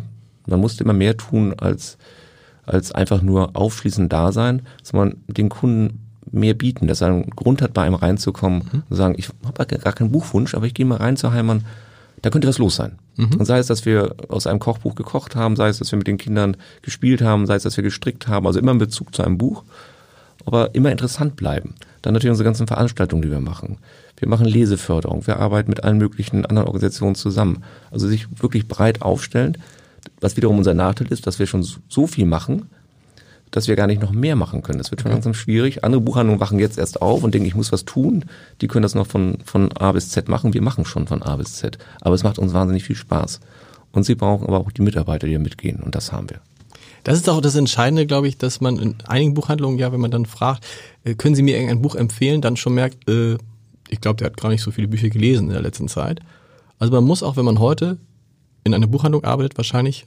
[0.48, 1.98] Man musste immer mehr tun, als,
[2.66, 7.62] als einfach nur aufschließend da sein, sondern den Kunden mehr bieten, dass er einen Grund
[7.62, 8.84] hat, bei einem reinzukommen mhm.
[8.90, 11.66] und sagen, ich habe gar keinen Buchwunsch, aber ich gehe mal rein zu Heimann,
[12.22, 12.98] da könnte was los sein.
[13.16, 13.36] Mhm.
[13.38, 16.08] Und sei es, dass wir aus einem Kochbuch gekocht haben, sei es, dass wir mit
[16.08, 19.24] den Kindern gespielt haben, sei es, dass wir gestrickt haben, also immer in Bezug zu
[19.24, 19.64] einem Buch,
[20.46, 21.76] aber immer interessant bleiben.
[22.02, 23.78] Dann natürlich unsere ganzen Veranstaltungen, die wir machen.
[24.18, 27.64] Wir machen Leseförderung, wir arbeiten mit allen möglichen anderen Organisationen zusammen.
[27.92, 29.58] Also sich wirklich breit aufstellen,
[30.22, 32.70] was wiederum unser Nachteil ist, dass wir schon so viel machen,
[33.52, 34.78] dass wir gar nicht noch mehr machen können.
[34.78, 35.84] Das wird schon langsam schwierig.
[35.84, 38.26] Andere Buchhandlungen wachen jetzt erst auf und denken, ich muss was tun.
[38.62, 40.54] Die können das noch von, von A bis Z machen.
[40.54, 41.78] Wir machen schon von A bis Z.
[42.02, 43.40] Aber es macht uns wahnsinnig viel Spaß.
[43.92, 45.82] Und sie brauchen aber auch die Mitarbeiter, die da mitgehen.
[45.82, 46.40] Und das haben wir.
[47.04, 50.12] Das ist auch das Entscheidende, glaube ich, dass man in einigen Buchhandlungen, ja, wenn man
[50.12, 50.66] dann fragt,
[51.06, 53.38] äh, können Sie mir irgendein Buch empfehlen, dann schon merkt, äh,
[53.88, 56.20] ich glaube, der hat gar nicht so viele Bücher gelesen in der letzten Zeit.
[56.80, 57.98] Also man muss auch, wenn man heute
[58.66, 60.06] in einer Buchhandlung arbeitet, wahrscheinlich,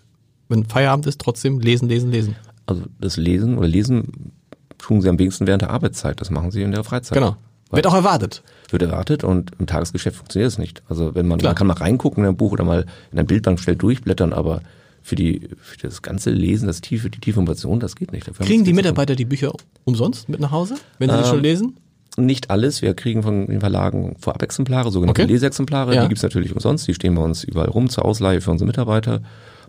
[0.49, 2.37] wenn Feierabend ist, trotzdem lesen, lesen, lesen.
[2.71, 4.33] Also das Lesen oder Lesen
[4.79, 6.21] tun sie am wenigsten während der Arbeitszeit.
[6.21, 7.17] Das machen sie in der Freizeit.
[7.17, 7.37] Genau.
[7.71, 8.43] Wird auch erwartet.
[8.71, 10.83] Wird erwartet und im Tagesgeschäft funktioniert es nicht.
[10.89, 13.61] Also wenn man, man kann mal reingucken in ein Buch oder mal in ein Bildbank
[13.61, 14.63] schnell durchblättern, aber
[15.03, 18.29] für die für das ganze Lesen, das tiefe, die tiefe Information, das geht nicht.
[18.29, 19.53] Dafür Kriegen die Mitarbeiter die Bücher
[19.85, 21.77] umsonst mit nach Hause, wenn sie ähm, die schon lesen?
[22.17, 22.83] Nicht alles.
[22.83, 25.33] Wir kriegen von den Verlagen Vorabexemplare, sogenannte okay.
[25.33, 25.95] Leseexemplare.
[25.95, 26.03] Ja.
[26.03, 26.87] Die gibt's natürlich umsonst.
[26.89, 29.23] Die stehen bei uns überall rum zur Ausleihe für unsere Mitarbeiter.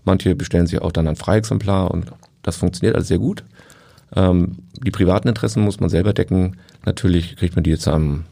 [0.03, 2.07] Manche bestellen sich auch dann ein Freiexemplar und
[2.43, 3.43] das funktioniert alles sehr gut.
[4.15, 6.57] Ähm, die privaten Interessen muss man selber decken.
[6.85, 8.25] Natürlich kriegt man die jetzt am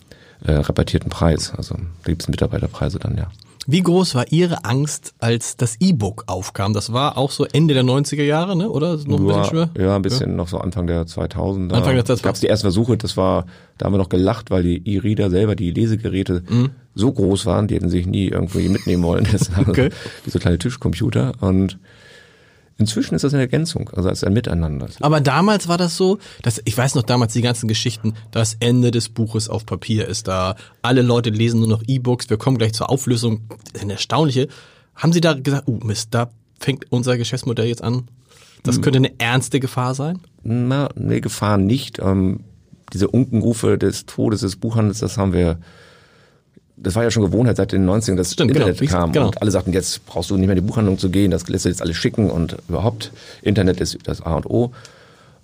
[0.45, 1.53] äh, rabattierten Preis.
[1.55, 3.31] Also da gibt es Mitarbeiterpreise dann, ja.
[3.71, 6.73] Wie groß war Ihre Angst, als das E-Book aufkam?
[6.73, 8.67] Das war auch so Ende der 90er Jahre, ne?
[8.67, 8.97] oder?
[9.05, 9.69] Noch ein bisschen schwer?
[9.77, 10.35] Ja, ein bisschen ja.
[10.35, 11.73] noch so Anfang der 2000er.
[11.73, 12.23] Anfang der 2000er.
[12.23, 13.45] Gab es die ersten Versuche, das war,
[13.77, 16.71] da haben wir noch gelacht, weil die E-Reader selber, die Lesegeräte mhm.
[16.95, 19.27] so groß waren, die hätten sich nie irgendwo mitnehmen wollen.
[19.31, 19.91] Das okay.
[20.25, 21.77] wie so kleine Tischcomputer und
[22.79, 24.87] Inzwischen ist das eine Ergänzung, also als ein Miteinander.
[25.01, 28.89] Aber damals war das so, dass ich weiß noch damals die ganzen Geschichten, das Ende
[28.91, 32.71] des Buches auf Papier ist da, alle Leute lesen nur noch E-Books, wir kommen gleich
[32.73, 33.41] zur Auflösung.
[33.49, 34.47] Das ist eine erstaunliche.
[34.95, 38.07] Haben Sie da gesagt, oh Mist, da fängt unser Geschäftsmodell jetzt an?
[38.63, 38.81] Das hm.
[38.81, 40.19] könnte eine ernste Gefahr sein?
[40.43, 41.99] Na, eine Gefahr nicht.
[41.99, 42.45] Ähm,
[42.93, 45.59] diese Unkenrufe des Todes des Buchhandels, das haben wir
[46.81, 49.27] das war ja schon Gewohnheit seit den 90ern, dass Stimmt, Internet genau, kam genau.
[49.27, 51.65] und alle sagten, jetzt brauchst du nicht mehr in die Buchhandlung zu gehen, das lässt
[51.65, 53.11] du jetzt alles schicken und überhaupt
[53.41, 54.71] Internet ist das A und O.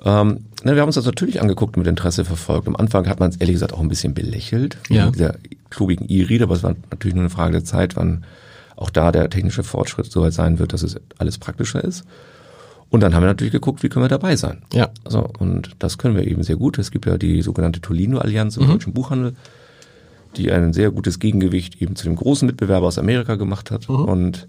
[0.04, 2.68] Ähm, ne, wir haben uns das natürlich angeguckt mit Interesse verfolgt.
[2.68, 5.10] Am Anfang hat man es ehrlich gesagt auch ein bisschen belächelt, ja.
[5.10, 5.36] dieser
[5.70, 8.24] klubigen E-Reader, aber es war natürlich nur eine Frage der Zeit, wann
[8.76, 12.04] auch da der technische Fortschritt so weit sein wird, dass es alles praktischer ist.
[12.90, 14.62] Und dann haben wir natürlich geguckt, wie können wir dabei sein.
[14.74, 14.90] Ja.
[15.04, 16.78] Also, und das können wir eben sehr gut.
[16.78, 18.72] Es gibt ja die sogenannte Tolino-Allianz im mhm.
[18.72, 19.36] deutschen Buchhandel
[20.38, 23.90] die ein sehr gutes Gegengewicht eben zu dem großen Mitbewerber aus Amerika gemacht hat.
[23.90, 23.96] Mhm.
[23.96, 24.48] Und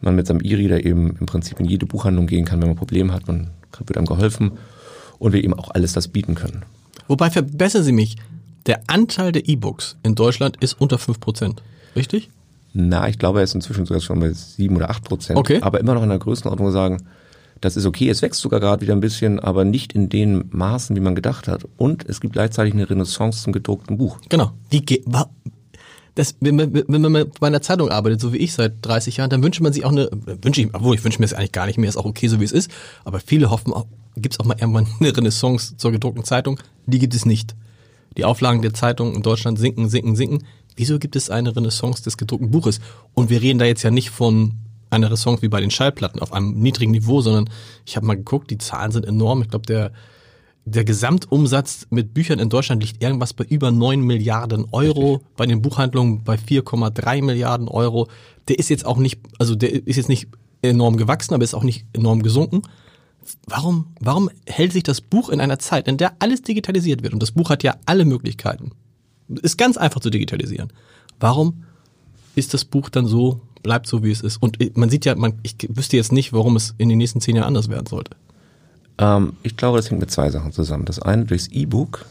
[0.00, 3.12] man mit seinem E-Reader eben im Prinzip in jede Buchhandlung gehen kann, wenn man Probleme
[3.12, 3.26] hat.
[3.28, 3.50] Man
[3.86, 4.52] wird einem geholfen
[5.18, 6.64] und wir eben auch alles das bieten können.
[7.08, 8.16] Wobei verbessern Sie mich,
[8.66, 11.62] der Anteil der E-Books in Deutschland ist unter fünf Prozent,
[11.96, 12.30] richtig?
[12.74, 15.38] Na, ich glaube, er ist inzwischen sogar schon bei sieben oder acht Prozent.
[15.38, 15.58] Okay.
[15.60, 17.02] Aber immer noch in der Größenordnung sagen,
[17.62, 20.94] das ist okay, es wächst sogar gerade wieder ein bisschen, aber nicht in den Maßen,
[20.96, 21.66] wie man gedacht hat.
[21.76, 24.18] Und es gibt gleichzeitig eine Renaissance zum gedruckten Buch.
[24.28, 24.52] Genau.
[24.72, 24.84] Die
[26.14, 29.30] das, wenn, man, wenn man bei einer Zeitung arbeitet, so wie ich seit 30 Jahren,
[29.30, 30.10] dann wünscht man sich auch eine,
[30.42, 32.40] wünsche ich, obwohl ich wünsche mir es eigentlich gar nicht mehr, ist auch okay, so
[32.40, 32.70] wie es ist.
[33.04, 33.72] Aber viele hoffen,
[34.16, 36.58] gibt es auch mal irgendwann eine Renaissance zur gedruckten Zeitung.
[36.86, 37.54] Die gibt es nicht.
[38.16, 40.44] Die Auflagen der Zeitung in Deutschland sinken, sinken, sinken.
[40.76, 42.80] Wieso gibt es eine Renaissance des gedruckten Buches?
[43.14, 44.54] Und wir reden da jetzt ja nicht von
[44.92, 47.48] eine Renaissance wie bei den Schallplatten auf einem niedrigen Niveau, sondern
[47.86, 49.42] ich habe mal geguckt, die Zahlen sind enorm.
[49.42, 49.92] Ich glaube, der,
[50.64, 55.36] der Gesamtumsatz mit Büchern in Deutschland liegt irgendwas bei über 9 Milliarden Euro, Richtig.
[55.36, 58.08] bei den Buchhandlungen bei 4,3 Milliarden Euro.
[58.48, 60.28] Der ist jetzt auch nicht, also der ist jetzt nicht
[60.60, 62.62] enorm gewachsen, aber ist auch nicht enorm gesunken.
[63.46, 67.12] Warum, warum hält sich das Buch in einer Zeit, in der alles digitalisiert wird?
[67.14, 68.72] Und das Buch hat ja alle Möglichkeiten.
[69.28, 70.72] Ist ganz einfach zu digitalisieren.
[71.20, 71.64] Warum
[72.34, 74.36] ist das Buch dann so bleibt so, wie es ist.
[74.42, 77.36] Und man sieht ja, man, ich wüsste jetzt nicht, warum es in den nächsten zehn
[77.36, 78.12] Jahren anders werden sollte.
[78.98, 80.84] Ähm, ich glaube, das hängt mit zwei Sachen zusammen.
[80.84, 82.04] Das eine, durchs E-Book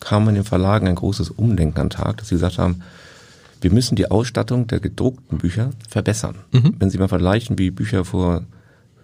[0.00, 2.82] kam in den Verlagen ein großes Umdenken an den Tag, dass sie gesagt haben,
[3.60, 6.36] wir müssen die Ausstattung der gedruckten Bücher verbessern.
[6.52, 6.74] Mhm.
[6.78, 8.42] Wenn Sie mal vergleichen, wie Bücher vor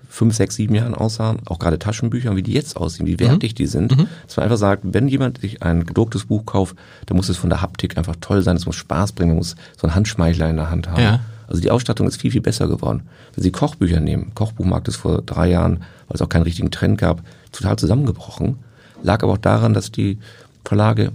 [0.08, 3.56] fünf, sechs, sieben Jahren aussahen, auch gerade Taschenbücher, wie die jetzt aussehen, wie wertig mhm.
[3.56, 4.06] die sind, mhm.
[4.26, 7.50] dass man einfach sagt, wenn jemand sich ein gedrucktes Buch kauft, dann muss es von
[7.50, 10.56] der Haptik einfach toll sein, es muss Spaß bringen, man muss so einen Handschmeichler in
[10.56, 11.02] der Hand haben.
[11.02, 11.20] Ja.
[11.46, 13.02] Also die Ausstattung ist viel, viel besser geworden.
[13.34, 15.78] Wenn Sie Kochbücher nehmen, Kochbuchmarkt ist vor drei Jahren,
[16.08, 18.56] weil es auch keinen richtigen Trend gab, total zusammengebrochen.
[19.02, 20.18] Lag aber auch daran, dass die
[20.64, 21.12] Verlage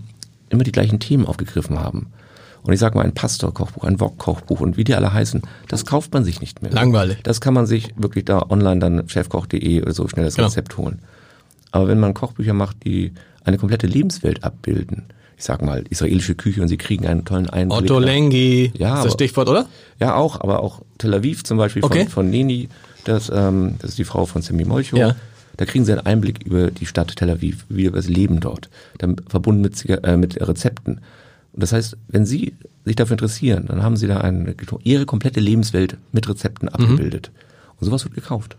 [0.50, 2.08] immer die gleichen Themen aufgegriffen haben.
[2.62, 6.14] Und ich sage mal, ein Pastor-Kochbuch, ein Wok-Kochbuch und wie die alle heißen, das kauft
[6.14, 6.72] man sich nicht mehr.
[6.72, 7.20] Langweilig.
[7.24, 10.48] Das kann man sich wirklich da online dann chefkoch.de oder so schnell das genau.
[10.48, 11.00] Rezept holen.
[11.72, 13.14] Aber wenn man Kochbücher macht, die
[13.44, 15.06] eine komplette Lebenswelt abbilden,
[15.40, 17.84] ich sag mal, israelische Küche und sie kriegen einen tollen Einblick.
[17.84, 19.66] Otto Lengi, Ja, ist das aber- Stichwort, oder?
[20.00, 22.04] Ja, auch, aber auch Tel Aviv zum Beispiel Okay.
[22.04, 22.68] von, von Neni,
[23.06, 24.98] das, ähm, das ist die Frau von Semi Molcho.
[24.98, 25.16] Ja.
[25.56, 28.70] Da kriegen sie einen Einblick über die Stadt Tel Aviv, wie über das Leben dort,
[28.98, 31.00] dann verbunden mit, äh, mit Rezepten.
[31.54, 32.54] Und das heißt, wenn Sie
[32.86, 36.74] sich dafür interessieren, dann haben Sie da eine, Ihre komplette Lebenswelt mit Rezepten Mhm.
[36.76, 37.32] abgebildet.
[37.80, 38.56] Und sowas wird gekauft.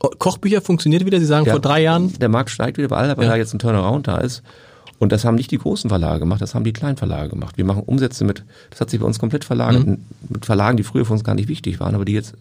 [0.00, 1.52] Oh, Kochbücher funktioniert wieder, Sie sagen Ja.
[1.52, 2.12] vor drei Jahren.
[2.18, 3.30] Der Markt steigt wieder überall, weil Ja.
[3.30, 4.42] da jetzt ein Turnaround da ist.
[5.00, 7.56] Und das haben nicht die großen Verlage gemacht, das haben die kleinen Verlage gemacht.
[7.58, 9.98] Wir machen Umsätze mit, das hat sich bei uns komplett verlagert, Mhm.
[10.28, 12.34] mit Verlagen, die früher für uns gar nicht wichtig waren, aber die jetzt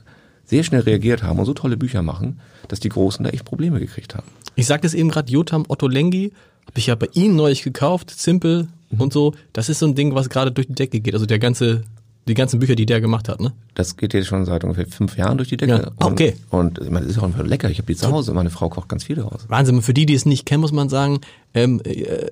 [0.46, 3.80] sehr schnell reagiert haben und so tolle Bücher machen, dass die Großen da echt Probleme
[3.80, 4.28] gekriegt haben.
[4.56, 6.32] Ich sagte es eben gerade, Jotam Otto Lengi,
[6.68, 9.02] habe ich ja bei Ihnen neulich gekauft, Simple Mhm.
[9.02, 9.34] und so.
[9.54, 11.14] Das ist so ein Ding, was gerade durch die Decke geht.
[11.14, 11.84] Also der ganze,
[12.28, 13.54] die ganzen Bücher, die der gemacht hat, ne?
[13.74, 15.72] Das geht jetzt schon seit ungefähr fünf Jahren durch die Decke.
[15.72, 15.92] Ja.
[15.98, 16.36] Ah, okay.
[16.50, 17.70] Und, und ich meine, das ist auch einfach lecker.
[17.70, 18.34] Ich habe die zu Hause.
[18.34, 19.46] Meine Frau kocht ganz viel daraus.
[19.48, 19.82] Wahnsinn.
[19.82, 21.22] Für die, die es nicht kennen, muss man sagen,
[21.54, 22.28] ähm, äh,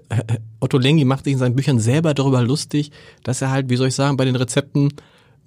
[0.60, 2.92] Otto Lengi macht sich in seinen Büchern selber darüber lustig,
[3.24, 4.94] dass er halt, wie soll ich sagen, bei den Rezepten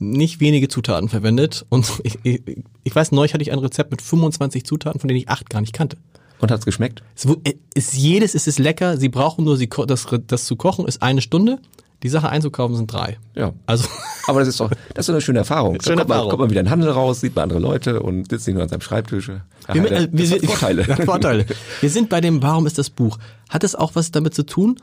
[0.00, 1.64] nicht wenige Zutaten verwendet.
[1.68, 2.42] Und ich, ich,
[2.82, 5.60] ich weiß, neulich hatte ich ein Rezept mit 25 Zutaten, von denen ich acht gar
[5.60, 5.96] nicht kannte.
[6.40, 7.02] Und hat's geschmeckt?
[7.14, 8.96] Es äh, ist jedes ist es lecker.
[8.96, 11.58] Sie brauchen nur sie das, das zu kochen ist eine Stunde.
[12.02, 13.18] Die Sache einzukaufen sind drei.
[13.34, 13.52] Ja.
[13.66, 13.86] Also
[14.26, 15.76] Aber das ist doch, das ist eine schöne Erfahrung.
[15.76, 16.30] Da Schöne kommt, man, Erfahrung.
[16.30, 18.62] kommt man wieder in den Handel raus, sieht man andere Leute und sitzt nicht nur
[18.62, 19.28] an seinem Schreibtisch.
[19.28, 20.86] Ja, wir, das äh, wir, hat Vorteile.
[20.86, 21.46] Hat Vorteile.
[21.80, 23.18] Wir sind bei dem Warum ist das Buch?
[23.50, 24.76] Hat es auch was damit zu tun,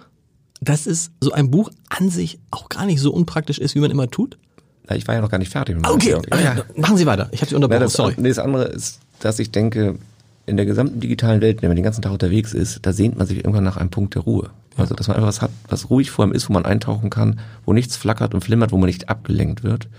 [0.61, 3.89] dass es so ein Buch an sich auch gar nicht so unpraktisch ist, wie man
[3.89, 4.37] immer tut?
[4.87, 5.75] Na, ich war ja noch gar nicht fertig.
[5.75, 6.43] meiner Okay, Erklärung.
[6.57, 7.29] Ja, machen Sie weiter.
[7.31, 7.81] Ich habe Sie Na, unterbrochen.
[7.81, 8.13] das, Sorry.
[8.17, 9.97] nee, das andere ist, dass ich denke,
[10.47, 13.27] in der gesamten digitalen Welt, wenn man den ganzen Tag unterwegs ist, da sehnt man
[13.27, 14.49] sich irgendwann nach einem Punkt der Ruhe.
[14.77, 17.39] Also, dass man einfach was hat, was ruhig vor einem ist, wo man eintauchen kann,
[17.65, 19.89] wo nichts flackert und flimmert, wo man nicht abgelenkt wird.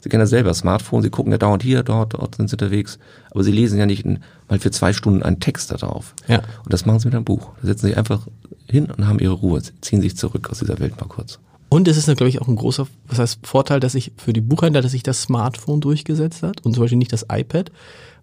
[0.00, 2.98] Sie kennen das selber, Smartphone, Sie gucken ja dauernd hier, dort, dort sind Sie unterwegs,
[3.30, 6.14] aber Sie lesen ja nicht in, mal für zwei Stunden einen Text da drauf.
[6.26, 6.38] Ja.
[6.64, 7.50] Und das machen Sie mit einem Buch.
[7.60, 8.26] Da setzen Sie sich einfach
[8.70, 11.38] hin und haben Ihre Ruhe, ziehen sich zurück aus dieser Welt mal kurz.
[11.68, 14.40] Und es ist, glaube ich, auch ein großer was heißt, Vorteil, dass sich für die
[14.40, 17.70] Buchhändler, dass sich das Smartphone durchgesetzt hat und zum Beispiel nicht das iPad.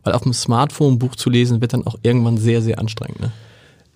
[0.05, 3.19] Weil auf dem Smartphone ein Buch zu lesen wird dann auch irgendwann sehr, sehr anstrengend.
[3.19, 3.31] Ne?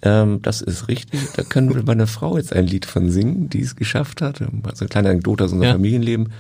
[0.01, 1.19] Ähm, das ist richtig.
[1.35, 4.41] Da können wir meine Frau jetzt ein Lied von singen, die es geschafft hat.
[4.41, 5.73] Also eine kleine Anekdote aus unserem Ja.
[5.73, 6.33] Familienleben.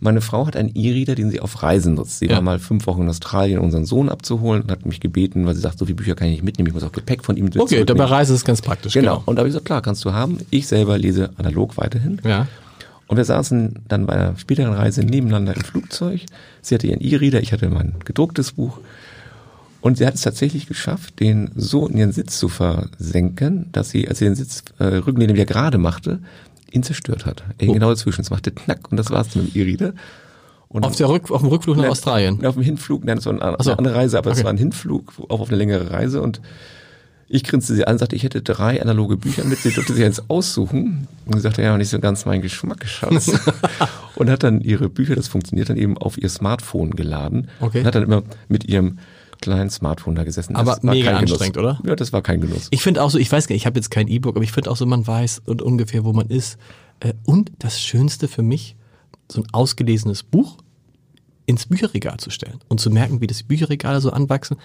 [0.00, 2.20] Meine Frau hat einen E-Reader, den sie auf Reisen nutzt.
[2.20, 2.34] Sie Ja.
[2.36, 5.56] war mal fünf Wochen in Australien, um unseren Sohn abzuholen und hat mich gebeten, weil
[5.56, 7.46] sie sagt, so viele Bücher kann ich nicht mitnehmen, ich muss auch Gepäck von ihm
[7.46, 8.06] Okay, da bei zurücknehmen.
[8.06, 8.92] Reise ist ganz praktisch.
[8.92, 9.22] Genau.
[9.26, 10.38] Und da habe ich gesagt, klar, kannst du haben.
[10.50, 12.20] Ich selber lese analog weiterhin.
[12.24, 12.46] Ja.
[13.08, 16.20] Und wir saßen dann bei einer späteren Reise nebeneinander im Flugzeug.
[16.62, 18.78] Sie hatte ihren E-Reader, ich hatte mein gedrucktes Buch.
[19.80, 24.08] Und sie hat es tatsächlich geschafft, den so in ihren Sitz zu versenken, dass sie,
[24.08, 26.18] als sie den Sitz, äh, Rückenlehne wieder gerade machte,
[26.72, 27.44] ihn zerstört hat.
[27.58, 27.72] Er Oh.
[27.72, 28.20] Genau dazwischen.
[28.22, 29.92] Es machte knack und das war's mit dem E-Reader.
[30.68, 32.44] Und Auf, der Rück, auf dem Rückflug nach Nein, Australien.
[32.44, 33.72] Auf dem Hinflug, nein, das war eine, so.
[33.72, 34.44] andere Reise, aber es Okay.
[34.44, 36.42] war ein Hinflug, auch auf eine längere Reise und
[37.30, 40.02] ich grinste sie an und sagte, ich hätte drei analoge Bücher mit, sie durfte sich
[40.04, 41.08] eins aussuchen.
[41.26, 43.30] Und sie sagte, ja, nicht so ganz mein Geschmack, Schatz.
[44.14, 47.48] und hat dann ihre Bücher, das funktioniert dann eben, auf ihr Smartphone geladen.
[47.60, 47.80] Okay.
[47.80, 48.98] Und hat dann immer mit ihrem
[49.40, 50.56] kleinen Smartphone da gesessen.
[50.56, 51.32] Aber Das war mega kein Genuss.
[51.40, 51.80] anstrengend, oder?
[51.84, 52.68] Ja, das war kein Genuss.
[52.70, 54.52] Ich finde auch so, ich weiß gar nicht, ich habe jetzt kein E-Book, aber ich
[54.52, 56.58] finde auch so, man weiß und ungefähr, wo man ist.
[57.00, 58.76] Äh, Und das Schönste für mich,
[59.30, 60.58] so ein ausgelesenes Buch
[61.46, 64.56] ins Bücherregal zu stellen und zu merken, wie das Bücherregale so anwachsen.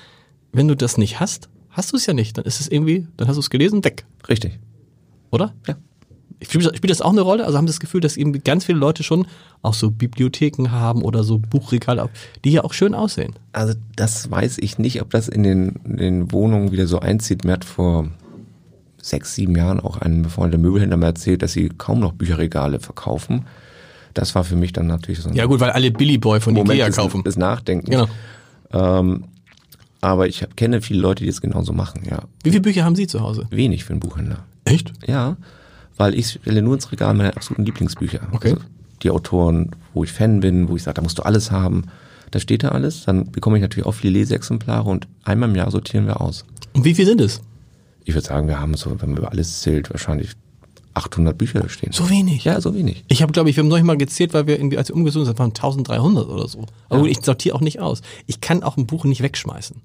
[0.51, 2.37] Wenn du das nicht hast, hast du es ja nicht.
[2.37, 4.59] Dann ist es irgendwie, dann hast du es gelesen, weg, Richtig.
[5.31, 5.53] oder?
[5.67, 5.75] Ja.
[6.41, 7.45] Spielt das auch eine Rolle?
[7.45, 9.27] Also haben Sie das Gefühl, dass eben ganz viele Leute schon
[9.61, 12.09] auch so Bibliotheken haben oder so Buchregale,
[12.43, 13.33] die ja auch schön aussehen.
[13.53, 17.45] Also das weiß ich nicht, ob das in den, in den Wohnungen wieder so einzieht.
[17.45, 18.09] Mir hat vor
[19.01, 23.45] sechs, sieben Jahren auch ein befreundeter Möbelhändler mal erzählt, dass sie kaum noch Bücherregale verkaufen.
[24.13, 26.53] Das war für mich dann natürlich so ein Ja gut, weil alle Billy Boy von
[26.53, 27.23] Moment Ikea kaufen.
[27.23, 27.89] des Nachdenkens.
[27.89, 28.07] Genau.
[28.71, 29.25] Ähm,
[30.01, 32.23] aber ich hab, kenne viele Leute, die es genauso machen, ja.
[32.43, 33.47] Wie viele Bücher haben Sie zu Hause?
[33.49, 34.39] Wenig für einen Buchhändler.
[34.65, 34.91] Echt?
[35.07, 35.37] Ja,
[35.97, 38.27] weil ich stelle nur ins Regal meine absoluten Lieblingsbücher.
[38.31, 38.51] Okay.
[38.51, 38.61] Also
[39.03, 41.83] die Autoren, wo ich Fan bin, wo ich sage, da musst du alles haben.
[42.31, 43.03] Da steht da alles.
[43.05, 46.45] Dann bekomme ich natürlich auch viele Leseexemplare und einmal im Jahr sortieren wir aus.
[46.73, 47.41] Und wie viel sind es?
[48.05, 50.31] Ich würde sagen, wir haben so, wenn man über alles zählt, wahrscheinlich
[50.95, 51.91] 800 Bücher da stehen.
[51.91, 52.43] So wenig?
[52.43, 53.03] Ja, so wenig.
[53.07, 55.25] Ich habe, glaube ich, wir haben neulich mal gezählt, weil wir irgendwie, als wir umgezogen
[55.25, 56.65] sind, waren 1300 oder so.
[56.89, 58.01] Aber gut, ich sortiere auch nicht aus.
[58.27, 59.77] Ich kann auch ein Buch nicht wegschmeißen.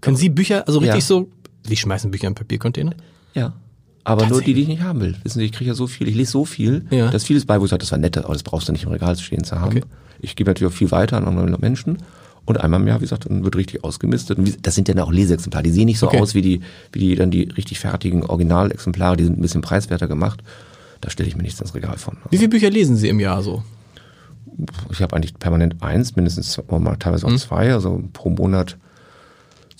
[0.00, 1.06] Können Sie Bücher, also richtig Ja.
[1.06, 1.28] so,
[1.64, 2.94] Sie schmeißen Bücher in Papiercontainer?
[3.34, 3.52] Ja.
[4.04, 5.16] Aber nur die, die ich nicht haben will.
[5.22, 7.10] Wissen Sie, ich kriege ja so viel, ich lese so viel, Ja.
[7.10, 8.90] dass vieles bei, wo ich sage, das war nett, aber das brauchst du nicht im
[8.90, 9.76] Regal stehen zu haben.
[9.76, 9.82] Okay.
[10.20, 11.98] Ich gebe natürlich auch viel weiter an andere Menschen.
[12.46, 14.38] Und einmal im Jahr, wie gesagt, dann wird richtig ausgemistet.
[14.38, 15.62] Und das sind ja dann auch Leseexemplare.
[15.62, 16.18] Die sehen nicht so Okay.
[16.20, 16.60] aus wie die,
[16.92, 20.42] wie die dann die richtig fertigen Originalexemplare, die sind ein bisschen preiswerter gemacht.
[21.02, 22.16] Da stelle ich mir nichts ins Regal von.
[22.30, 23.62] Wie viele Bücher lesen Sie im Jahr so?
[24.90, 27.34] Ich habe eigentlich permanent eins, mindestens mal teilweise Mhm.
[27.34, 28.76] auch zwei, also pro Monat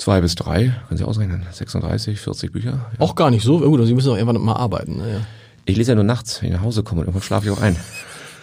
[0.01, 2.71] Zwei bis drei, können Sie ausrechnen, 36, 40 Bücher.
[2.71, 3.01] Ja.
[3.01, 3.61] Auch gar nicht so.
[3.61, 4.97] Gut, Sie müssen auch irgendwann mal arbeiten.
[4.97, 5.03] ne?
[5.03, 5.21] Naja.
[5.67, 7.61] Ich lese ja nur nachts, wenn ich nach Hause komme und irgendwann schlafe ich auch
[7.61, 7.77] ein.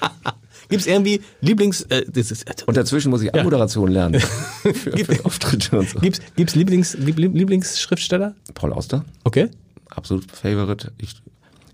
[0.69, 1.81] Gibt es irgendwie Lieblings...
[1.83, 4.19] Äh, das ist, Und dazwischen muss ich Anmoderation lernen
[4.61, 5.99] für, für Auftritte und so.
[5.99, 8.35] Gibt's, gibt's Lieblings, Lieb, Lieblingsschriftsteller?
[8.53, 9.49] Paul Auster, Okay.
[9.89, 10.91] absolut Favorite.
[10.99, 11.15] Ich,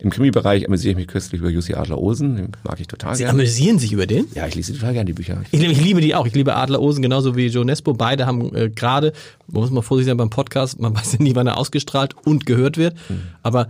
[0.04, 3.40] Im Krimi-Bereich amüsiere ich mich köstlich über Jussi Adler-Olsen, den mag ich total Sie gerne.
[3.40, 4.26] amüsieren sich über den?
[4.36, 5.42] Ja, ich lese total gerne die Bücher.
[5.52, 6.26] Ich, liebe- ich liebe die auch.
[6.28, 7.94] Ich liebe Adler Osen genauso wie Joe Nesbo.
[7.94, 9.14] Beide haben äh, gerade,
[9.48, 12.46] man muss mal vorsichtig sein beim Podcast, man weiß ja nie, wann er ausgestrahlt und
[12.46, 12.96] gehört wird.
[13.44, 13.70] Aber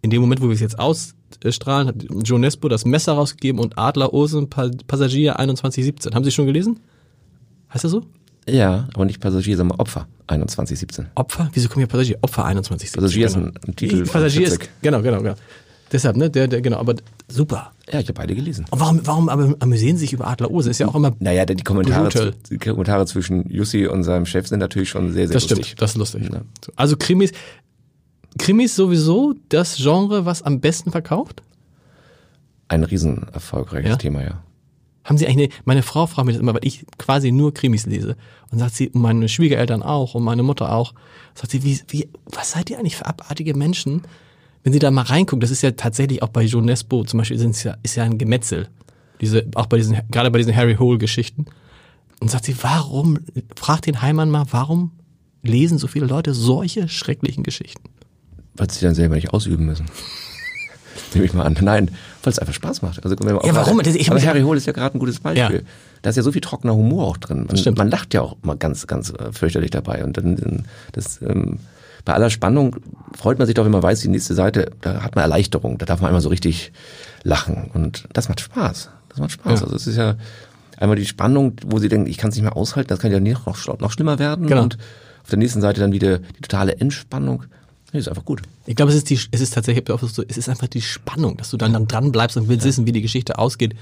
[0.00, 3.76] in dem Moment, wo wir es jetzt ausstrahlen, hat Joe Nesbo das Messer rausgegeben und
[3.78, 6.14] Adler Osen Pa- Passagier 2117.
[6.14, 6.80] Haben Sie schon gelesen?
[7.72, 8.04] Heißt das so?
[8.48, 11.06] Ja, aber nicht Passagier, sondern Opfer, 2117.
[11.14, 11.50] Opfer?
[11.54, 12.18] Wieso kommen hier Passagier?
[12.22, 13.00] Opfer 2117.
[13.02, 13.46] Passagier ist genau.
[13.46, 14.04] ein, ein Titel.
[14.06, 14.68] Passagier ist, Fitzek.
[14.82, 15.34] genau, genau, genau.
[15.94, 16.96] Deshalb, ne, der, der, genau, aber
[17.28, 17.70] super.
[17.88, 18.64] Ja, ich habe beide gelesen.
[18.72, 20.72] Und warum, warum aber amüsieren Sie sich über Adler Osen?
[20.72, 24.58] Ist ja auch immer, Naja, die Kommentare, die Kommentare zwischen Jussi und seinem Chef sind
[24.58, 25.66] natürlich schon sehr, sehr das lustig.
[25.66, 26.28] stimmt, das ist lustig.
[26.32, 26.40] Ja.
[26.74, 27.30] Also Krimis,
[28.40, 31.44] Krimis sowieso das Genre, was am besten verkauft?
[32.66, 33.96] Ein riesen erfolgreiches Ja?
[33.96, 34.42] Thema, ja.
[35.04, 37.86] Haben Sie eigentlich, eine, meine Frau fragt mich das immer, weil ich quasi nur Krimis
[37.86, 38.16] lese.
[38.50, 40.92] Und sagt sie, und meine Schwiegereltern auch und meine Mutter auch.
[41.34, 44.02] Sagt sie, wie, wie, was seid ihr eigentlich für abartige Menschen?
[44.64, 47.38] Wenn sie da mal reingucken, das ist ja tatsächlich auch bei Jo Nesbo zum Beispiel,
[47.38, 48.68] sind's ja, ist ja ein Gemetzel.
[49.20, 51.44] Diese, auch bei diesen, gerade bei diesen Harry Hole Geschichten.
[52.20, 53.18] Und sagt sie, warum,
[53.56, 54.92] fragt den Heimann mal, warum
[55.42, 57.90] lesen so viele Leute solche schrecklichen Geschichten?
[58.54, 59.86] Weil sie dann selber nicht ausüben müssen.
[61.14, 61.56] Nehme ich mal an.
[61.60, 61.90] Nein,
[62.22, 63.04] weil es einfach Spaß macht.
[63.04, 63.80] Also, wenn man Ja, warum?
[63.80, 65.56] ich aber Harry Hole ist ja gerade ein gutes Beispiel.
[65.56, 65.62] Ja.
[66.02, 67.44] Da ist ja so viel trockener Humor auch drin.
[67.46, 67.78] Man, stimmt.
[67.78, 70.04] man lacht ja auch mal ganz, ganz äh, fürchterlich dabei.
[70.04, 71.58] Und dann, dann das, ähm,
[72.04, 72.76] bei aller Spannung
[73.16, 75.78] freut man sich doch, wenn man weiß, die nächste Seite, da hat man Erleichterung.
[75.78, 76.72] Da darf man einmal so richtig
[77.22, 77.70] lachen.
[77.72, 78.90] Und das macht Spaß.
[79.08, 79.60] Das macht Spaß.
[79.60, 79.66] Ja.
[79.66, 80.16] Also es ist ja
[80.76, 83.20] einmal die Spannung, wo sie denken, ich kann es nicht mehr aushalten, das kann ja
[83.20, 84.46] noch, noch, noch schlimmer werden.
[84.46, 84.62] Genau.
[84.62, 84.76] Und
[85.22, 87.44] auf der nächsten Seite dann wieder die totale Entspannung.
[87.92, 88.42] Nee, ist einfach gut.
[88.66, 91.50] Ich glaube, es ist die, es ist tatsächlich so, es ist einfach die Spannung, dass
[91.50, 93.74] du dann, dann dran bleibst und willst wissen, wie die Geschichte ausgeht.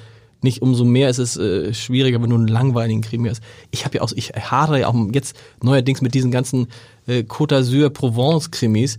[0.42, 3.42] Nicht umso mehr ist es äh, schwieriger, wenn du einen langweiligen Krimi hast.
[3.70, 6.66] Ich habe ja auch, ich hadere ja auch jetzt neuerdings mit diesen ganzen
[7.06, 8.98] äh, Côte d'Azur Provence Krimis,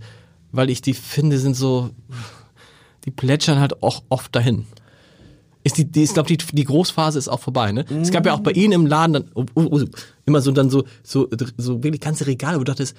[0.52, 1.90] weil ich die finde, sind so,
[3.04, 4.66] die plätschern halt auch oft dahin.
[5.64, 7.84] Ist die, die ich glaube, die, die Großphase ist auch vorbei, ne?
[8.02, 9.80] Es gab ja auch bei Ihnen im Laden dann oh, oh, oh,
[10.26, 12.96] immer so dann so, so, so wirklich ganze Regale, wo du dachtest,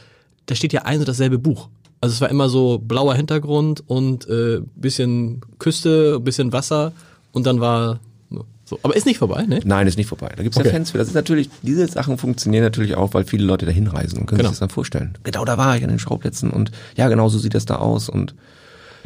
[0.47, 1.69] da steht ja ein und dasselbe Buch.
[2.01, 6.91] Also es war immer so blauer Hintergrund und äh, bisschen Küste, bisschen Wasser
[7.31, 7.99] und dann war
[8.65, 8.79] so.
[8.83, 9.59] Aber ist nicht vorbei, ne?
[9.63, 10.31] Nein, ist nicht vorbei.
[10.35, 10.67] Da gibt's Okay.
[10.67, 10.97] ja Fans für.
[10.97, 14.39] Das ist natürlich, diese Sachen funktionieren natürlich auch, weil viele Leute dahin reisen und können
[14.39, 14.49] Genau.
[14.49, 15.17] sich das dann vorstellen.
[15.23, 18.09] Genau, da war ich an den Schauplätzen und ja, genau so sieht das da aus
[18.09, 18.33] und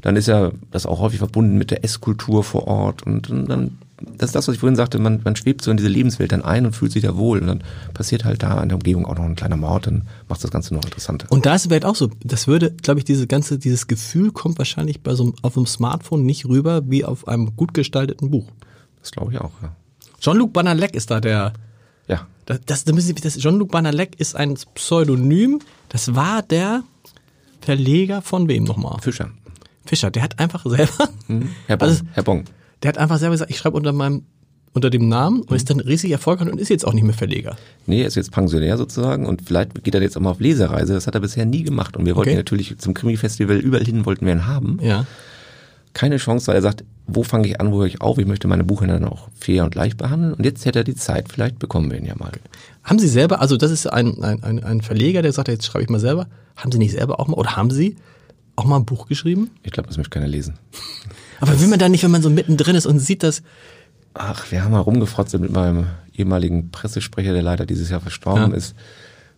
[0.02, 3.78] dann ist ja das auch häufig verbunden mit der Esskultur vor Ort und, und dann,
[4.18, 6.42] das ist das, was ich vorhin sagte, man, man schwebt so in diese Lebenswelt dann
[6.42, 9.16] ein und fühlt sich da wohl und dann passiert halt da in der Umgebung auch
[9.16, 11.28] noch ein kleiner Mord, dann macht das Ganze noch interessanter.
[11.30, 14.32] Und da ist es vielleicht auch so, das würde, glaube ich, diese ganze, dieses Gefühl
[14.32, 18.32] kommt wahrscheinlich bei so einem, auf einem Smartphone nicht rüber wie auf einem gut gestalteten
[18.32, 18.48] Buch.
[19.02, 19.72] Das glaube ich auch, ja.
[20.20, 21.54] Jean-Luc Banalek ist da der,
[22.08, 25.60] Ja, das, das, das Jean-Luc Banalek ist ein Pseudonym,
[25.90, 26.84] das war der
[27.62, 29.00] Verleger von wem nochmal?
[29.02, 29.30] Fischer.
[29.86, 31.10] Fischer, der hat einfach selber,
[31.68, 32.44] Herr Bong, Also- Herr Bong.
[32.84, 34.24] der hat einfach selber gesagt, ich schreibe unter meinem,
[34.74, 37.56] unter dem Namen und ist dann riesig erfolgreich und ist jetzt auch nicht mehr Verleger.
[37.88, 40.94] Nee, er ist jetzt Pensionär sozusagen und vielleicht geht er jetzt auch mal auf Lesereise.
[40.94, 41.98] Das hat er bisher nie gemacht.
[41.98, 42.38] Und wir wollten Okay.
[42.38, 44.78] natürlich zum Krimi-Festival überall hin, wollten wir ihn haben.
[44.82, 45.06] Ja.
[45.94, 46.84] Keine Chance, weil er sagt,
[47.16, 48.18] wo fange ich an, wo höre ich auf?
[48.18, 50.34] Ich möchte meine Buchhändler dann auch fair und leicht behandeln.
[50.34, 51.30] Und jetzt hätte er die Zeit.
[51.32, 52.32] Vielleicht bekommen wir ihn ja mal.
[52.84, 55.84] Haben Sie selber, also das ist ein, ein, ein, ein Verleger, der sagt, jetzt schreibe
[55.84, 56.28] ich mal selber.
[56.56, 57.96] Haben Sie nicht selber auch mal, oder haben Sie
[58.56, 59.50] auch mal ein Buch geschrieben?
[59.64, 60.56] Ich glaube, das möchte keiner lesen.
[61.42, 63.42] Aber will man da nicht, wenn man so mittendrin ist und sieht das,
[64.14, 68.58] Ach, wir haben mal rumgefrotzt mit meinem ehemaligen Pressesprecher, der leider dieses Jahr verstorben Ja.
[68.58, 68.76] ist.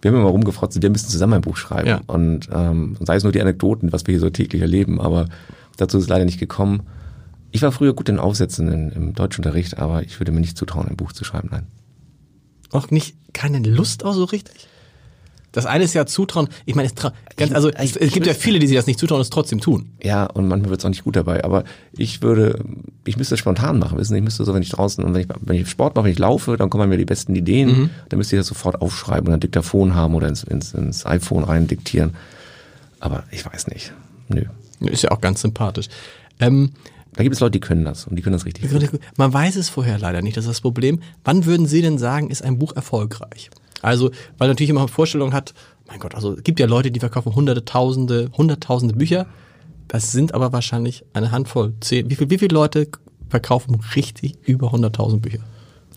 [0.01, 1.87] Wir haben immer rumgefrotzt, wir müssen zusammen ein Buch schreiben.
[1.87, 2.01] Ja.
[2.07, 5.27] Und ähm, sei es nur die Anekdoten, was wir hier so täglich erleben, aber
[5.77, 6.81] dazu ist es leider nicht gekommen.
[7.51, 10.87] Ich war früher gut in Aufsätzen in, im Deutschunterricht, aber ich würde mir nicht zutrauen,
[10.87, 11.67] ein Buch zu schreiben, nein.
[12.71, 14.67] auch nicht keine Lust auch so richtig?
[15.51, 16.47] Das eine ist ja Zutrauen.
[16.65, 16.95] Ich meine, es,
[17.35, 19.91] ganz, also, es, gibt ja viele, die sich das nicht zutrauen und es trotzdem tun.
[20.01, 21.43] Ja, und manchmal wird es auch nicht gut dabei.
[21.43, 22.63] Aber ich würde,
[23.03, 24.19] ich müsste es spontan machen, wissen Sie?
[24.19, 26.19] Ich müsste so, wenn ich draußen, und wenn ich, wenn ich Sport mache, wenn ich
[26.19, 27.67] laufe, dann kommen mir die besten Ideen.
[27.67, 27.89] Mhm.
[28.07, 31.43] Dann müsste ich das sofort aufschreiben und ein Diktafon haben oder ins, ins, ins iPhone
[31.43, 32.13] rein diktieren.
[33.01, 33.91] Aber ich weiß nicht.
[34.29, 34.45] Nö.
[34.79, 35.87] Ist ja auch ganz sympathisch.
[36.39, 36.71] Ähm,
[37.13, 38.99] Da gibt es Leute, die können das und die können das richtig gut.
[39.17, 41.01] man weiß es vorher leider nicht, das ist das Problem.
[41.23, 43.49] Wann würden Sie denn sagen, ist ein Buch erfolgreich?
[43.81, 45.53] Also, weil natürlich immer eine Vorstellung hat,
[45.87, 49.25] mein Gott, also es gibt ja Leute, die verkaufen hunderte, tausende, hunderttausende Bücher.
[49.87, 51.73] Das sind aber wahrscheinlich eine Handvoll.
[51.81, 52.09] Zehn.
[52.09, 52.87] Wie, viel, wie viele Leute
[53.29, 55.39] verkaufen richtig über 100.000 Bücher?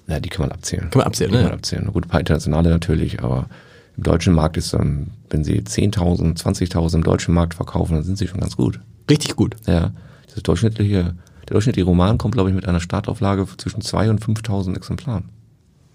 [0.08, 0.90] Ja, die kann man abzählen.
[0.90, 1.50] Kann man abzählen, Die kann ne?
[1.50, 1.92] man abzählen.
[1.92, 3.48] Gut, ein paar internationale natürlich, aber
[3.96, 8.18] Im deutschen Markt ist dann, wenn Sie 10.000, 20.000 im deutschen Markt verkaufen, dann sind
[8.18, 8.80] Sie schon ganz gut.
[9.08, 9.54] Richtig gut.
[9.66, 9.92] Ja,
[10.34, 11.14] das durchschnittliche,
[11.48, 15.28] der durchschnittliche Roman kommt, glaube ich, mit einer Startauflage zwischen 2.000 und 5.000 Exemplaren.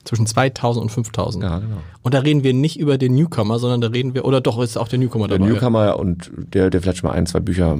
[0.06, 1.43] Zwischen 2000 und 5000.
[1.43, 1.78] Ja, genau.
[2.02, 4.78] Und da reden wir nicht über den Newcomer, sondern da reden wir, oder doch ist
[4.78, 5.52] auch der Newcomer Der dabei.
[5.52, 7.80] Newcomer und der, der vielleicht schon mal ein, zwei Bücher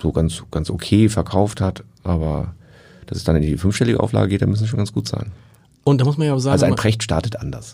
[0.00, 2.54] so ganz, ganz okay verkauft hat, aber
[3.06, 5.30] dass es dann in die fünfstellige Auflage geht, da müssen schon ganz gut sein.
[5.84, 7.72] Und da muss man ja auch sagen, Also ein Precht startet anders.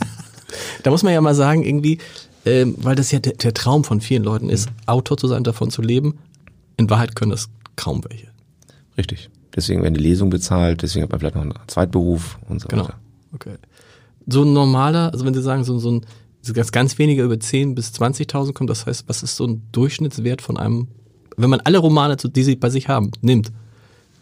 [0.82, 1.98] da muss man ja mal sagen, irgendwie,
[2.44, 5.70] ähm, weil das ja der, der Traum von vielen Leuten ist, Autor zu sein, davon
[5.70, 6.18] zu leben.
[6.76, 8.28] In Wahrheit können das kaum welche.
[8.98, 9.30] Richtig.
[9.54, 12.84] Deswegen werden die Lesungen bezahlt, deswegen hat man vielleicht noch einen Zweitberuf und so Genau.
[12.84, 12.98] weiter.
[13.34, 13.54] Okay.
[14.26, 16.06] So ein normaler, also wenn Sie sagen, so, so ein
[16.52, 20.42] ganz, ganz weniger über 10 bis 20.000 kommt, das heißt, was ist so ein Durchschnittswert
[20.42, 20.88] von einem,
[21.36, 23.50] wenn man alle Romane, die Sie bei sich haben, nimmt,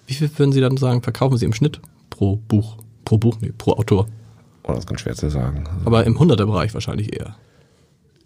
[0.07, 2.77] wie viel würden Sie dann sagen, verkaufen Sie im Schnitt pro Buch?
[3.05, 4.07] Pro Buch, nee, pro Autor.
[4.63, 5.67] Oh, das ist ganz schwer zu sagen.
[5.67, 7.35] Also, Aber im 100er-Bereich wahrscheinlich eher.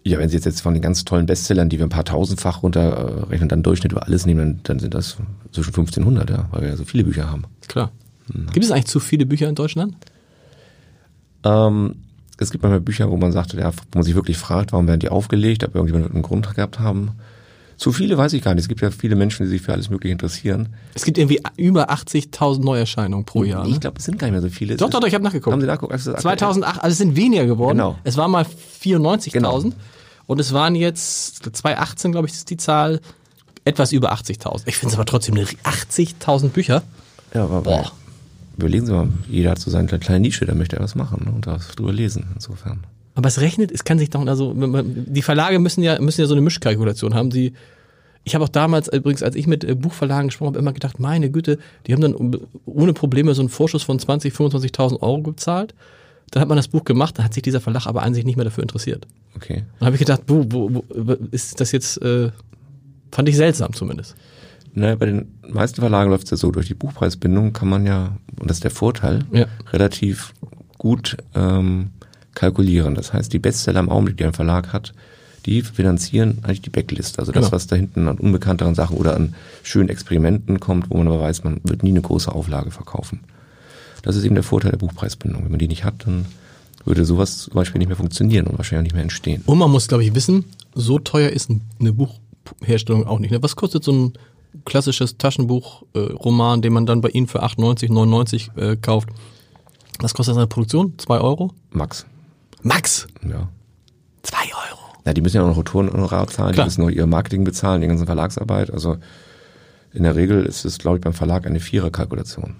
[0.03, 2.63] Ja, wenn Sie jetzt, jetzt von den ganz tollen Bestsellern, die wir ein paar tausendfach
[2.63, 5.17] runterrechnen, dann Durchschnitt über alles nehmen, dann, sind das
[5.51, 7.43] zwischen 1500, ja, weil wir ja so viele Bücher haben.
[7.67, 7.91] Klar.
[8.53, 9.95] Gibt es eigentlich zu viele Bücher in Deutschland?
[11.43, 11.95] Ähm,
[12.37, 14.99] es gibt manchmal Bücher, wo man sagt, ja, wo man sich wirklich fragt, warum werden
[14.99, 17.11] die aufgelegt, ob irgendjemand einen Grund gehabt haben.
[17.79, 18.63] Zu viele weiß ich gar nicht.
[18.63, 20.67] Es gibt ja viele Menschen, die sich für alles Mögliche interessieren.
[20.95, 23.63] Es gibt irgendwie über 80.000 Neuerscheinungen pro Jahr.
[23.63, 23.69] Ne?
[23.69, 24.73] Ich glaube, es sind gar nicht mehr so viele.
[24.73, 25.53] Es Doch, doch, doch, ich habe nachgeguckt.
[25.53, 25.93] Haben Sie nachgeguckt?
[25.93, 27.77] Also, 2008, also es sind weniger geworden.
[27.77, 27.97] Genau.
[28.03, 28.45] Es war mal
[28.83, 29.63] 94.000 Genau.
[30.27, 32.99] und es waren jetzt 2018, glaube ich, ist die Zahl
[33.63, 34.63] etwas über 80.000.
[34.65, 36.83] Ich finde es aber trotzdem eine 80.000 Bücher.
[37.33, 37.91] Ja, aber Boah.
[38.57, 41.31] überlegen Sie mal, jeder hat so seine kleine Nische, da möchte er was machen ne,
[41.31, 42.83] und da was drüber lesen, insofern.
[43.19, 46.33] Aber es rechnet, es kann sich doch, also die Verlage müssen ja, müssen ja so
[46.35, 47.29] eine Mischkalkulation haben.
[47.29, 47.51] Die,
[48.23, 51.29] ich habe auch damals übrigens, als ich mit äh, Buchverlagen gesprochen habe, immer gedacht, meine
[51.29, 52.15] Güte, die haben dann
[52.65, 54.31] ohne Probleme so einen Vorschuss von 20.000,
[54.71, 55.75] 25.000 Euro gezahlt.
[56.31, 58.37] Dann hat man das Buch gemacht, dann hat sich dieser Verlag aber an sich nicht
[58.37, 59.05] mehr dafür interessiert.
[59.35, 59.65] Okay.
[59.79, 62.29] Dann habe ich gedacht, wo, wo, wo, ist das jetzt, äh,
[63.11, 64.15] fand ich seltsam zumindest.
[64.73, 68.15] Naja, bei den meisten Verlagen läuft es ja so, durch die Buchpreisbindung kann man ja,
[68.39, 69.45] und das ist der Vorteil, Ja.
[69.73, 70.33] relativ
[70.77, 71.89] gut ähm,
[72.39, 72.95] kalkulieren.
[72.95, 74.93] Das heißt, die Bestseller im Augenblick, die ein Verlag hat,
[75.45, 77.19] die finanzieren eigentlich die Backlist.
[77.19, 77.51] Also das, Genau.
[77.55, 81.43] was da hinten an unbekannteren Sachen oder an schönen Experimenten kommt, wo man aber weiß,
[81.43, 83.21] man wird nie eine große Auflage verkaufen.
[84.01, 85.43] Das ist eben der Vorteil der Buchpreisbindung.
[85.43, 86.25] Wenn man die nicht hat, dann
[86.85, 89.43] würde sowas zum Beispiel nicht mehr funktionieren und wahrscheinlich auch nicht mehr entstehen.
[89.45, 93.31] Und man muss, glaube ich, wissen, so teuer ist ein- eine Buchherstellung auch nicht.
[93.31, 93.41] Ne?
[93.43, 94.13] Was kostet so ein
[94.65, 99.09] klassisches Taschenbuch-Roman, äh, den man dann bei Ihnen für 8,90, 99 äh, kauft?
[99.99, 100.93] Was kostet seine Produktion?
[100.97, 101.51] Zwei Euro?
[101.71, 102.05] Max.
[102.61, 103.07] Max!
[103.23, 103.47] Ja.
[104.23, 104.79] Zwei Euro.
[105.05, 106.65] Ja, die müssen ja auch noch Autorenhonorar zahlen, Klar.
[106.65, 108.71] die müssen noch ihr Marketing bezahlen, die ganze Verlagsarbeit.
[108.71, 108.97] Also
[109.93, 112.55] in der Regel ist es, glaube ich, beim Verlag eine Viererkalkulation.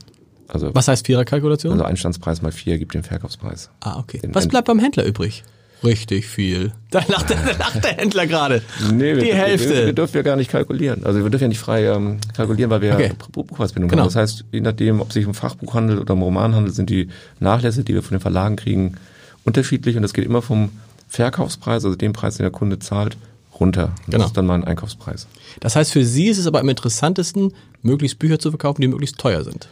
[0.47, 1.73] Also, Was heißt Viererkalkulation?
[1.73, 3.69] also Einstandspreis mal vier gibt den Verkaufspreis.
[3.81, 4.19] ah, okay.
[4.19, 5.43] Den- Was bleibt beim Händler übrig?
[5.83, 6.73] Richtig viel.
[6.89, 8.63] Da lacht der, da lacht der Händler gerade.
[8.91, 9.69] Nee, wir, Die Hälfte.
[9.69, 11.05] Wir, wir dürfen ja gar nicht kalkulieren.
[11.05, 13.11] Also wir dürfen ja nicht frei ähm, kalkulieren, weil wir Okay.
[13.31, 14.01] Buchpreisbindung Genau.
[14.01, 14.07] haben.
[14.07, 16.89] Das heißt, je nachdem, ob es sich um Fachbuch handelt oder um Roman handelt, sind
[16.89, 17.09] die
[17.39, 18.95] Nachlässe, die wir von den Verlagen kriegen,
[19.45, 19.95] unterschiedlich.
[19.95, 20.69] Und das geht immer vom
[21.07, 23.17] Verkaufspreis, also dem Preis, den der Kunde zahlt,
[23.59, 23.85] runter.
[23.85, 24.17] Und Genau.
[24.19, 25.27] Das ist dann mal ein Einkaufspreis.
[25.59, 29.17] Das heißt, für Sie ist es aber am interessantesten, möglichst Bücher zu verkaufen, die möglichst
[29.17, 29.67] teuer sind.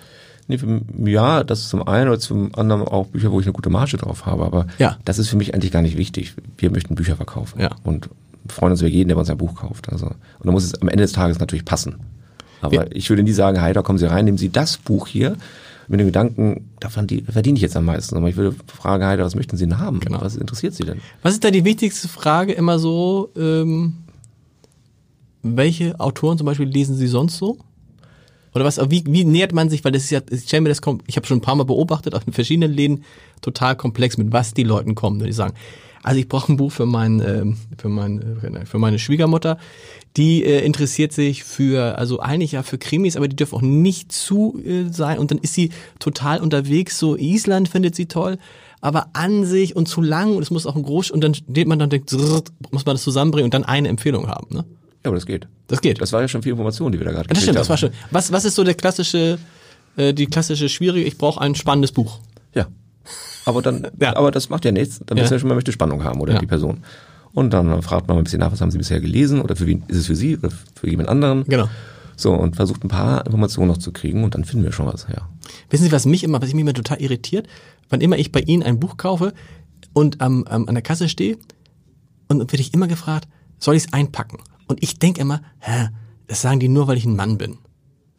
[0.50, 3.54] Nee, für, ja, das ist zum einen oder zum anderen auch Bücher, wo ich eine
[3.54, 4.46] gute Marge drauf habe.
[4.46, 4.98] Aber Ja.
[5.06, 6.34] das ist für mich eigentlich gar nicht wichtig.
[6.58, 7.60] Wir möchten Bücher verkaufen.
[7.60, 7.72] Ja.
[7.84, 8.10] Und
[8.48, 9.90] freuen uns über jeden, der uns ein Buch kauft.
[9.92, 11.98] Also, und dann muss es am Ende des Tages natürlich passen.
[12.62, 12.86] Aber Ja.
[12.92, 15.36] ich würde nie sagen, hey, da kommen Sie rein, nehmen Sie das Buch hier
[15.88, 18.18] mit dem Gedanken, davon die, verdiene ich jetzt am meisten.
[18.18, 20.00] Aber ich würde fragen, Heider, was möchten Sie denn haben?
[20.00, 20.22] Genau.
[20.22, 21.00] Was interessiert Sie denn?
[21.22, 23.30] Was ist da die wichtigste Frage immer so?
[23.38, 23.94] Ähm,
[25.44, 27.58] welche Autoren zum Beispiel lesen Sie sonst so?
[28.54, 28.80] Oder was?
[28.90, 29.86] Wie, wie nähert man sich?
[29.86, 32.14] Weil das ist ja, ich stelle mir das, ich habe schon ein paar Mal beobachtet,
[32.26, 33.04] in verschiedenen Läden,
[33.42, 35.20] total komplex, mit was die Leuten kommen.
[35.20, 35.54] Die sagen,
[36.08, 39.58] also ich brauche ein Buch für mein, ähm, für mein, äh, für meine Schwiegermutter.
[40.16, 44.14] Die äh, interessiert sich für, also eigentlich ja für Krimis, aber die dürfen auch nicht
[44.14, 45.20] zu äh, sein.
[45.20, 46.98] Und dann ist sie total unterwegs.
[46.98, 48.38] So Island findet sie toll,
[48.80, 50.38] aber an sich und zu lang.
[50.38, 53.04] Und es muss auch ein Groß und dann steht man dann denkt, muss man das
[53.04, 54.48] zusammenbringen und dann eine Empfehlung haben.
[54.56, 54.64] Ne?
[55.04, 55.50] Ja, aber das geht.
[55.68, 56.00] Das geht.
[56.00, 57.90] Das war ja schon viel Information, die wir da gerade Das stimmt, gekriegt das war
[57.90, 57.94] haben.
[57.94, 58.08] schön.
[58.12, 59.40] Was, was ist so der klassische,
[59.98, 62.20] äh, die klassische schwierige, ich brauche ein spannendes Buch.
[62.56, 62.68] Ja.
[63.46, 64.16] Aber dann, Ja.
[64.16, 65.02] aber das macht ja nichts.
[65.06, 65.24] Dann Ja.
[65.24, 66.40] wissen wir schon, man möchte Spannung haben oder Ja.
[66.40, 66.84] die Person.
[67.34, 69.68] Und dann fragt man mal ein bisschen nach, was haben Sie bisher gelesen oder für
[69.68, 71.44] wen ist es für Sie oder für jemand anderen.
[71.46, 71.70] Genau.
[72.16, 75.06] So, und versucht ein paar Informationen noch zu kriegen und dann finden wir schon was,
[75.10, 75.30] ja.
[75.70, 77.48] Wissen Sie, was mich immer, was mich immer total irritiert?
[77.90, 79.34] Wann immer ich bei Ihnen ein Buch kaufe
[79.94, 81.38] und am, am, an der Kasse stehe
[82.28, 83.28] und werde ich immer gefragt,
[83.60, 84.40] soll ich es einpacken?
[84.68, 85.90] Und ich denke immer, hä,
[86.26, 87.58] das sagen die nur, weil ich ein Mann bin.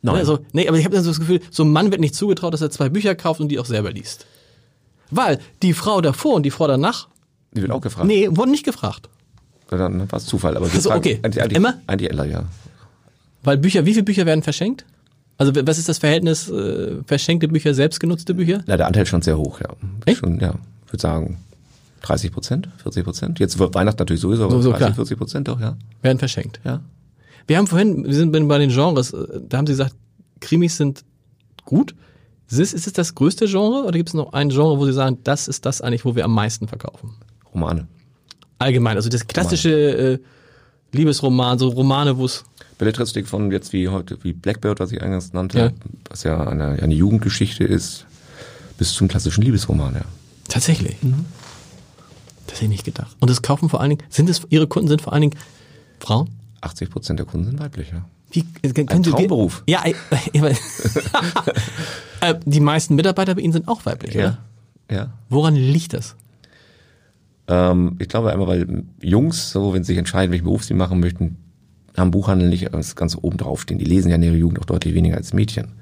[0.01, 0.15] Nein.
[0.15, 2.15] Ne, Also, nee, aber ich habe dann so das Gefühl, so ein Mann wird nicht
[2.15, 4.27] zugetraut, dass er zwei Bücher kauft und die auch selber liest.
[5.11, 7.09] Weil die Frau davor und die Frau danach,
[7.55, 8.07] Die wird auch gefragt.
[8.07, 9.09] Nee, wurden nicht gefragt.
[9.71, 10.57] Dann war es Zufall.
[10.57, 11.21] Aber Also, fragen okay.
[11.23, 11.75] Eigentlich, eigentlich, Immer?
[11.87, 12.45] Eigentlich Ella, ja.
[13.43, 14.85] Weil Bücher, wie viele Bücher werden verschenkt?
[15.37, 18.63] Also was ist das Verhältnis äh, verschenkte Bücher, selbstgenutzte Bücher?
[18.67, 19.69] Na, der Anteil ist schon sehr hoch, ja.
[20.05, 20.19] Echt?
[20.19, 20.55] Schon, ja,
[20.87, 21.39] ich würde sagen
[22.03, 23.39] 30 Prozent, 40 Prozent.
[23.39, 24.95] Jetzt wird Weihnachten natürlich sowieso, aber So- so 30, klar.
[24.97, 25.77] 40 Prozent doch, ja.
[26.03, 26.61] Werden verschenkt.
[26.65, 26.81] Ja.
[27.47, 29.95] Wir haben vorhin, wir sind bei den Genres, äh, da haben Sie gesagt,
[30.41, 31.05] Krimis sind
[31.65, 31.95] gut.
[32.51, 34.93] Ist es, ist es das größte Genre oder gibt es noch ein Genre, wo Sie
[34.93, 37.15] sagen, das ist das eigentlich, wo wir am meisten verkaufen?
[37.53, 37.87] Romane.
[38.59, 40.19] Allgemein, also das klassische äh,
[40.93, 42.45] Liebesroman, so Romane, wo es
[42.79, 45.71] Belletristik von jetzt wie heute, wie Blackbird, was ich eingangs nannte, Ja.
[46.09, 48.07] was ja eine, eine Jugendgeschichte ist,
[48.79, 50.03] bis zum klassischen Liebesroman, ja.
[50.49, 50.97] tatsächlich.
[52.47, 53.15] Das hätte ich nicht gedacht.
[53.21, 55.35] Und das kaufen vor allen Dingen, sind es, Ihre Kunden sind vor allen Dingen
[56.01, 56.31] Frauen?
[56.63, 58.05] 80 Prozent der Kunden sind weiblich, ja.
[58.31, 59.63] Wie, äh, können Ein Sie- Traumberuf.
[59.67, 59.95] Ja, äh,
[62.21, 64.39] äh, die meisten Mitarbeiter bei Ihnen sind auch weiblich, oder?
[64.91, 65.13] Ja.
[65.29, 66.17] Woran liegt das?
[67.49, 71.01] Ähm, ich glaube einmal, weil Jungs, so wenn sie sich entscheiden, welchen Beruf sie machen
[71.01, 71.37] möchten,
[71.97, 73.79] haben Buchhandel nicht ganz, oben drauf stehen.
[73.79, 75.73] Die lesen ja in ihrer Jugend auch deutlich weniger als Mädchen.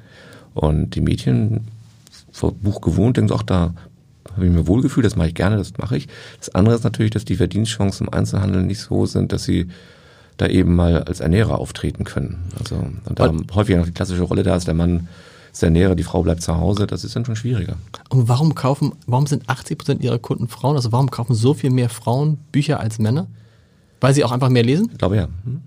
[0.55, 1.69] Und die Mädchen,
[2.33, 3.75] vor Buch gewohnt, denken so, ach, da
[4.33, 6.09] habe ich mir wohlgefühlt, das mache ich gerne, das mache ich.
[6.39, 9.69] Das andere ist natürlich, dass die Verdienstchancen im Einzelhandel nicht so sind, dass sie
[10.37, 12.45] da eben mal als Ernährer auftreten können.
[12.59, 15.09] Also und da häufig noch die klassische Rolle da ist, der Mann
[15.63, 17.77] der Ernährer, die Frau bleibt zu Hause, das ist dann schon schwieriger.
[18.11, 20.77] Und warum kaufen, warum sind 80 Prozent Ihrer Kunden Frauen?
[20.77, 23.27] Also warum kaufen so viel mehr Frauen Bücher als Männer?
[24.01, 24.89] Weil sie auch einfach mehr lesen?
[24.93, 25.29] Ich glaube ja.
[25.45, 25.63] Hm?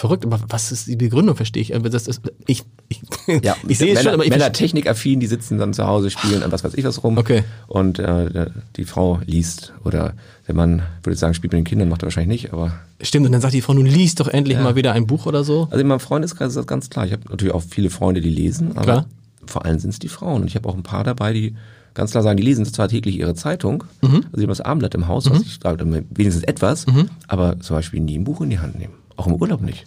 [0.00, 1.76] Verrückt, aber was ist die Begründung, verstehe ich.
[1.76, 3.02] Aber Das ist, ich, ich,
[3.42, 6.08] Ja, ich sehe es Männer, schon, aber ich Männer technikaffin, die sitzen dann zu Hause,
[6.10, 7.18] spielen an was weiß ich was rum.
[7.18, 7.44] Okay.
[7.66, 8.46] Und äh,
[8.76, 9.74] die Frau liest.
[9.84, 10.14] Oder
[10.48, 12.72] der Mann würde sagen, spielt mit den Kindern, macht er wahrscheinlich nicht, aber.
[13.02, 14.62] Stimmt, und dann sagt die Frau, nun liest doch endlich Ja.
[14.64, 15.68] mal wieder ein Buch oder so.
[15.70, 17.04] Also in meinem Freundeskreis ist das ganz klar.
[17.04, 19.06] Ich habe natürlich auch viele Freunde, die lesen, aber Klar.
[19.44, 20.40] vor allem sind es die Frauen.
[20.40, 21.54] Und ich habe auch ein paar dabei, die
[21.92, 24.08] ganz klar sagen, die lesen zwar täglich ihre Zeitung, Mhm.
[24.08, 27.10] also sie haben das Abendblatt im Haus, was ich sage, wenigstens etwas, Mhm.
[27.28, 28.94] aber zum Beispiel nie ein Buch in die Hand nehmen.
[29.20, 29.84] Auch im Urlaub nicht.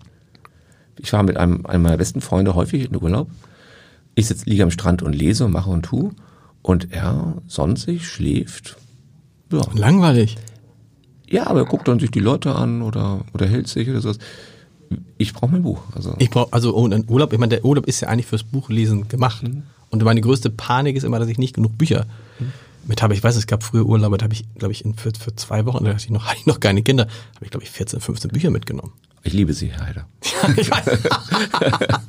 [0.99, 3.31] Ich war mit einem, einem meiner besten Freunde häufig in Urlaub.
[4.13, 6.11] Ich sitze, liege am Strand und lese und mache und tu.
[6.61, 8.77] Und er sonstig schläft.
[9.51, 9.61] Ja.
[9.73, 10.37] Langweilig.
[11.27, 14.19] ja, aber er guckt dann sich die Leute an oder, oder hält sich oder sowas.
[15.17, 15.81] Ich brauche mein Buch.
[15.95, 18.43] Also Ich brauche, also oh, ein Urlaub, ich meine, der Urlaub ist ja eigentlich fürs
[18.43, 19.41] Buchlesen gemacht.
[19.41, 19.63] Mhm.
[19.89, 22.05] Und meine größte Panik ist immer, dass ich nicht genug Bücher
[22.85, 23.13] mit habe.
[23.15, 25.65] Ich weiß, es gab früher Urlaube, da habe ich, glaube ich, in, für, für zwei
[25.65, 27.99] Wochen, da hatte ich noch, hatte ich noch keine Kinder, habe ich, glaube ich, 14,
[27.99, 28.93] 15 Bücher mitgenommen.
[29.23, 30.07] Ich liebe sie, Herr Heider.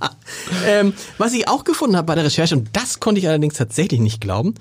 [0.66, 4.00] Ähm, was ich auch gefunden habe bei der Recherche, und das konnte ich allerdings tatsächlich
[4.00, 4.54] nicht glauben,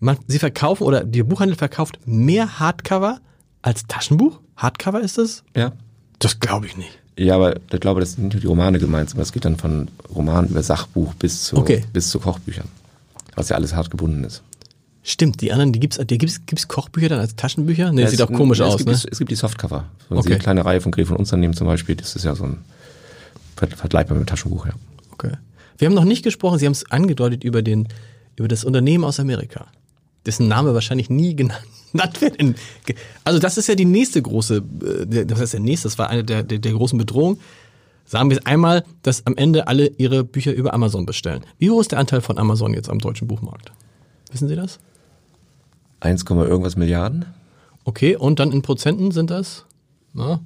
[0.00, 3.20] man, sie verkaufen oder der Buchhandel verkauft mehr Hardcover
[3.62, 4.40] als Taschenbuch.
[4.56, 5.44] Hardcover ist es?
[5.56, 5.72] Ja.
[6.18, 6.98] Das glaube ich nicht.
[7.18, 9.56] Ja, aber ich glaube, das sind nicht nur die Romane gemeint, sondern es geht dann
[9.56, 11.84] von Roman über Sachbuch bis zu, Okay.
[11.92, 12.68] bis zu Kochbüchern.
[13.34, 14.42] Was ja alles hart gebunden ist.
[15.10, 17.92] Stimmt, die anderen, die gibt's, die gibt's, gibt's Kochbücher dann als Taschenbücher?
[17.92, 19.10] Nee, Ja, sieht es- auch komisch ja, aus, es gibt, ne?
[19.10, 19.86] Es gibt die Softcover.
[20.10, 20.28] Wenn Okay.
[20.28, 22.44] Sie eine kleine Reihe von Griff und Unser nehmen zum Beispiel, das ist ja so
[22.44, 22.58] ein
[23.56, 24.72] ver- vergleichbar mit dem Taschenbuch, ja.
[25.12, 25.32] Okay.
[25.78, 27.88] Wir haben noch nicht gesprochen, Sie haben es angedeutet über den,
[28.36, 29.66] über das Unternehmen aus Amerika,
[30.26, 31.62] dessen Name wahrscheinlich nie genannt
[32.20, 32.36] wird.
[32.36, 32.54] In,
[33.24, 34.62] also das ist ja die nächste große,
[35.10, 37.40] äh, das ist der nächste, das war eine der, der, der großen Bedrohungen.
[38.04, 41.44] Sagen wir es einmal, dass am Ende alle ihre Bücher über Amazon bestellen.
[41.58, 43.72] Wie hoch ist der Anteil von Amazon jetzt am deutschen Buchmarkt?
[44.32, 44.78] Wissen Sie das?
[46.00, 47.24] 1, irgendwas Milliarden.
[47.84, 49.64] Okay, und dann in Prozenten sind das?
[50.14, 50.40] Na?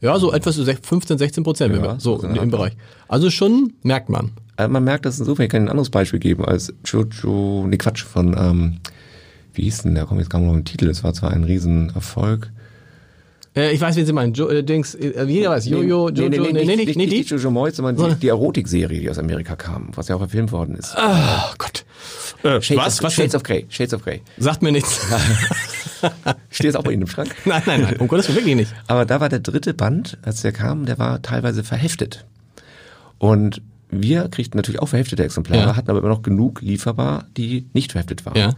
[0.00, 2.76] Ja, so etwas so sech- 15, 16 Prozent, Ja, so in im der Bereich.
[3.08, 4.32] Also schon merkt man.
[4.56, 8.02] Also man merkt das insofern, ich kann ein anderes Beispiel geben, als Jojo, nee Quatsch,
[8.02, 8.80] von, ähm,
[9.54, 12.50] wie hieß denn der, komm jetzt kam noch ein Titel, es war zwar ein Riesenerfolg.
[13.54, 14.32] Äh, ich weiß, wen Sie meinen.
[14.32, 15.66] Jo, äh, Dings, äh, jeder weiß.
[15.66, 17.34] Jojo, Jojo, nee, nee, nee, nicht, nicht, nicht, nicht die.
[17.34, 20.74] Jojo Moyes, sondern die, die Erotikserie, die aus Amerika kam, was ja auch verfilmt worden
[20.76, 20.94] ist.
[20.96, 21.84] Oh Gott.
[22.42, 22.98] Äh, Shades, was?
[22.98, 23.14] of, Was?
[23.14, 23.36] Shades denn?
[23.40, 24.22] of Grey, Shades of Grey.
[24.38, 25.00] Sagt mir nichts.
[26.50, 27.34] Steht es auch bei Ihnen im Schrank?
[27.44, 27.96] nein, nein, nein.
[27.98, 28.74] Um Gottes Willen wirklich nicht.
[28.86, 32.24] Aber da war der dritte Band, als der kam, der war teilweise verheftet.
[33.18, 35.76] Und wir kriegten natürlich auch verheftete Exemplare, Ja.
[35.76, 38.36] hatten aber immer noch genug lieferbar, die nicht verheftet waren.
[38.36, 38.54] Ja.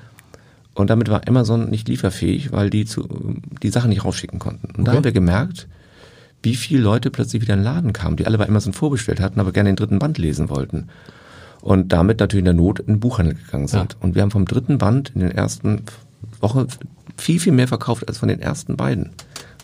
[0.74, 3.06] Und damit war Amazon nicht lieferfähig, weil die zu,
[3.62, 4.66] die Sachen nicht rausschicken konnten.
[4.76, 4.96] Und da Okay.
[4.96, 5.68] haben wir gemerkt,
[6.42, 9.40] wie viele Leute plötzlich wieder in den Laden kamen, die alle bei Amazon vorbestellt hatten,
[9.40, 10.88] aber gerne den dritten Band lesen wollten.
[11.62, 13.92] Und damit natürlich in der Not in den Buchhandel gegangen sind.
[13.94, 13.98] Ja.
[14.00, 15.82] Und wir haben vom dritten Band in den ersten
[16.40, 16.66] Wochen
[17.16, 19.10] viel, viel mehr verkauft als von den ersten beiden.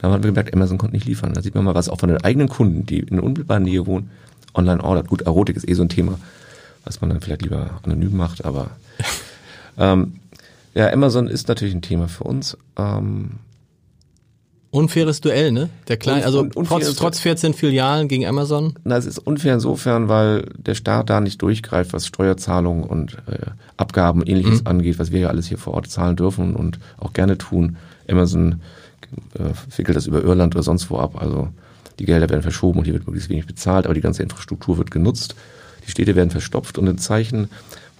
[0.00, 1.34] Da haben wir gemerkt, Amazon konnte nicht liefern.
[1.34, 4.08] Da sieht man mal, was auch von den eigenen Kunden, die in unmittelbarer Nähe wohnen,
[4.54, 5.08] online ordert.
[5.08, 6.18] Gut, Erotik ist eh so ein Thema,
[6.84, 8.70] was man dann vielleicht lieber anonym macht, aber
[9.78, 10.14] ähm,
[10.74, 12.56] ja, Amazon ist natürlich ein Thema für uns.
[12.76, 13.32] Ähm,
[14.72, 15.68] Unfaires Duell, ne?
[15.88, 18.74] Der kleine, also un- trotz, trotz 14 Filialen gegen Amazon.
[18.84, 23.46] na, es ist unfair insofern, weil der Staat da nicht durchgreift, was Steuerzahlungen und äh,
[23.76, 27.12] Abgaben und ähnliches angeht, was wir ja alles hier vor Ort zahlen dürfen und auch
[27.12, 27.78] gerne tun.
[28.08, 28.60] Amazon
[29.34, 31.20] äh, wickelt das über Irland oder sonst wo ab.
[31.20, 31.48] Also
[31.98, 34.92] die Gelder werden verschoben und hier wird möglichst wenig bezahlt, aber die ganze Infrastruktur wird
[34.92, 35.34] genutzt.
[35.84, 37.48] Die Städte werden verstopft und ein Zeichen,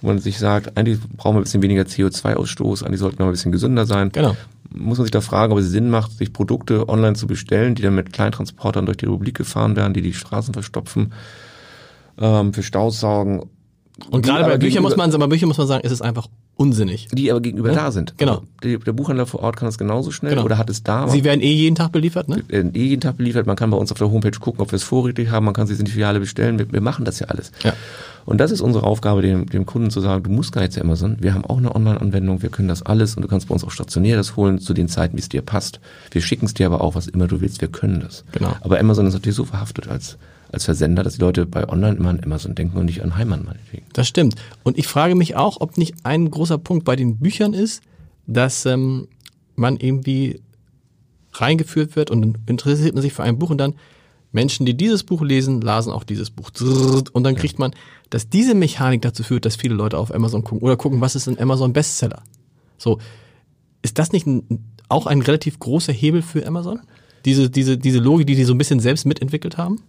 [0.01, 3.31] wo man sich sagt, eigentlich brauchen wir ein bisschen weniger CO2-Ausstoß, eigentlich sollten wir ein
[3.31, 4.11] bisschen gesünder sein.
[4.11, 4.35] Genau.
[4.73, 7.81] Muss man sich da fragen, ob es Sinn macht, sich Produkte online zu bestellen, die
[7.81, 11.13] dann mit Kleintransportern durch die Republik gefahren werden, die die Straßen verstopfen,
[12.17, 13.49] ähm, für Staus sorgen.
[14.09, 17.07] Und gerade bei Büchern muss man, bei Büchern muss man sagen, ist es einfach unsinnig.
[17.11, 18.13] Die aber gegenüber Ja, da sind.
[18.17, 18.43] genau.
[18.63, 20.45] Also der Buchhändler vor Ort kann das genauso schnell Genau.
[20.45, 21.07] oder hat es da.
[21.07, 22.43] Sie werden eh jeden Tag beliefert, ne?
[22.47, 23.47] werden eh jeden Tag beliefert.
[23.47, 25.45] Man kann bei uns auf der Homepage gucken, ob wir es vorrätig haben.
[25.45, 26.59] Man kann sich in die Filiale bestellen.
[26.59, 27.51] Wir, wir machen das ja alles.
[27.63, 27.73] Ja.
[28.25, 30.81] Und das ist unsere Aufgabe, dem, dem Kunden zu sagen, du musst gar nicht zu
[30.81, 31.17] Amazon.
[31.19, 32.43] Wir haben auch eine Online-Anwendung.
[32.43, 34.87] Wir können das alles und du kannst bei uns auch stationär das holen zu den
[34.87, 35.79] Zeiten, wie es dir passt.
[36.11, 37.61] Wir schicken es dir aber auch, was immer du willst.
[37.61, 38.23] Wir können das.
[38.33, 38.53] Genau.
[38.61, 40.17] Aber Amazon ist natürlich so verhaftet als,
[40.51, 43.45] als Versender, dass die Leute bei Online immer an Amazon denken und nicht an Heimann
[43.45, 43.85] meinetwegen.
[43.93, 44.35] Das stimmt.
[44.63, 47.81] Und ich frage mich auch, ob nicht ein großer Punkt bei den Büchern ist,
[48.27, 49.07] dass ähm,
[49.55, 50.41] man irgendwie
[51.33, 53.75] reingeführt wird und dann interessiert man sich für ein Buch und dann
[54.33, 56.51] Menschen, die dieses Buch lesen, lasen auch dieses Buch.
[57.11, 57.73] Und dann kriegt man,
[58.09, 61.27] dass diese Mechanik dazu führt, dass viele Leute auf Amazon gucken oder gucken, was ist
[61.27, 62.23] ein Amazon Bestseller.
[62.77, 62.99] So,
[63.81, 66.79] ist das nicht ein, auch ein relativ großer Hebel für Amazon?
[67.25, 69.81] Diese, diese, diese Logik, die die so ein bisschen selbst mitentwickelt haben?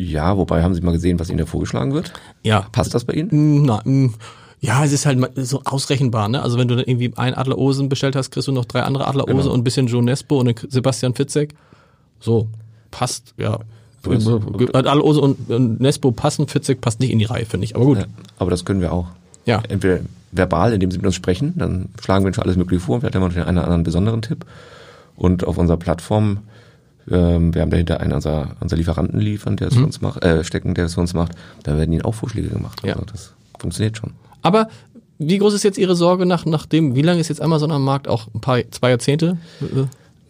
[0.00, 2.12] Ja, wobei haben Sie mal gesehen, was Ihnen da vorgeschlagen wird?
[2.42, 2.66] Ja.
[2.72, 3.28] Passt das bei Ihnen?
[3.60, 4.14] Mm, Na, mm,
[4.60, 6.42] ja, es ist halt so ausrechenbar, ne?
[6.42, 9.06] Also wenn du dann irgendwie ein Adler Osen bestellt hast, kriegst du noch drei andere
[9.06, 9.52] Adler Ose Genau.
[9.52, 11.54] und ein bisschen Joe Nesbo und einen Sebastian Fitzek.
[12.18, 12.48] So,
[12.90, 13.58] passt, ja.
[14.18, 14.40] So.
[14.72, 17.76] Adler und, und Nesbo passen, Fitzek passt nicht in die Reihe, finde ich.
[17.76, 17.98] Aber gut.
[17.98, 18.04] Ja,
[18.38, 19.08] aber das können wir auch.
[19.44, 19.62] Ja.
[19.68, 20.00] Entweder
[20.32, 23.14] verbal, indem sie mit uns sprechen, dann schlagen wir schon alles Mögliche vor und vielleicht
[23.14, 24.46] haben wir noch den einen oder anderen besonderen Tipp.
[25.16, 26.38] Und auf unserer Plattform,
[27.10, 30.44] ähm, wir haben dahinter einen unserer, unserer Lieferanten liefern, der es für uns macht, äh,
[30.44, 31.32] stecken, der es für uns macht,
[31.62, 32.80] da werden ihnen auch Vorschläge gemacht.
[32.84, 32.94] Ja.
[32.94, 34.12] Also das funktioniert schon.
[34.42, 34.68] Aber
[35.18, 37.84] wie groß ist jetzt Ihre Sorge nach, nach dem, wie lange ist jetzt Amazon am
[37.84, 38.08] Markt?
[38.08, 39.36] Auch ein paar, zwei Jahrzehnte?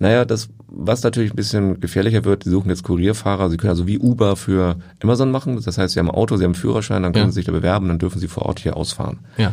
[0.01, 3.51] Naja, das, was natürlich ein bisschen gefährlicher wird, die suchen jetzt Kurierfahrer.
[3.51, 5.61] Sie können also wie Uber für Amazon machen.
[5.63, 7.31] Das heißt, sie haben ein Auto, sie haben einen Führerschein, dann können Ja.
[7.31, 9.19] sie sich da bewerben, dann dürfen sie vor Ort hier ausfahren.
[9.37, 9.53] Ja.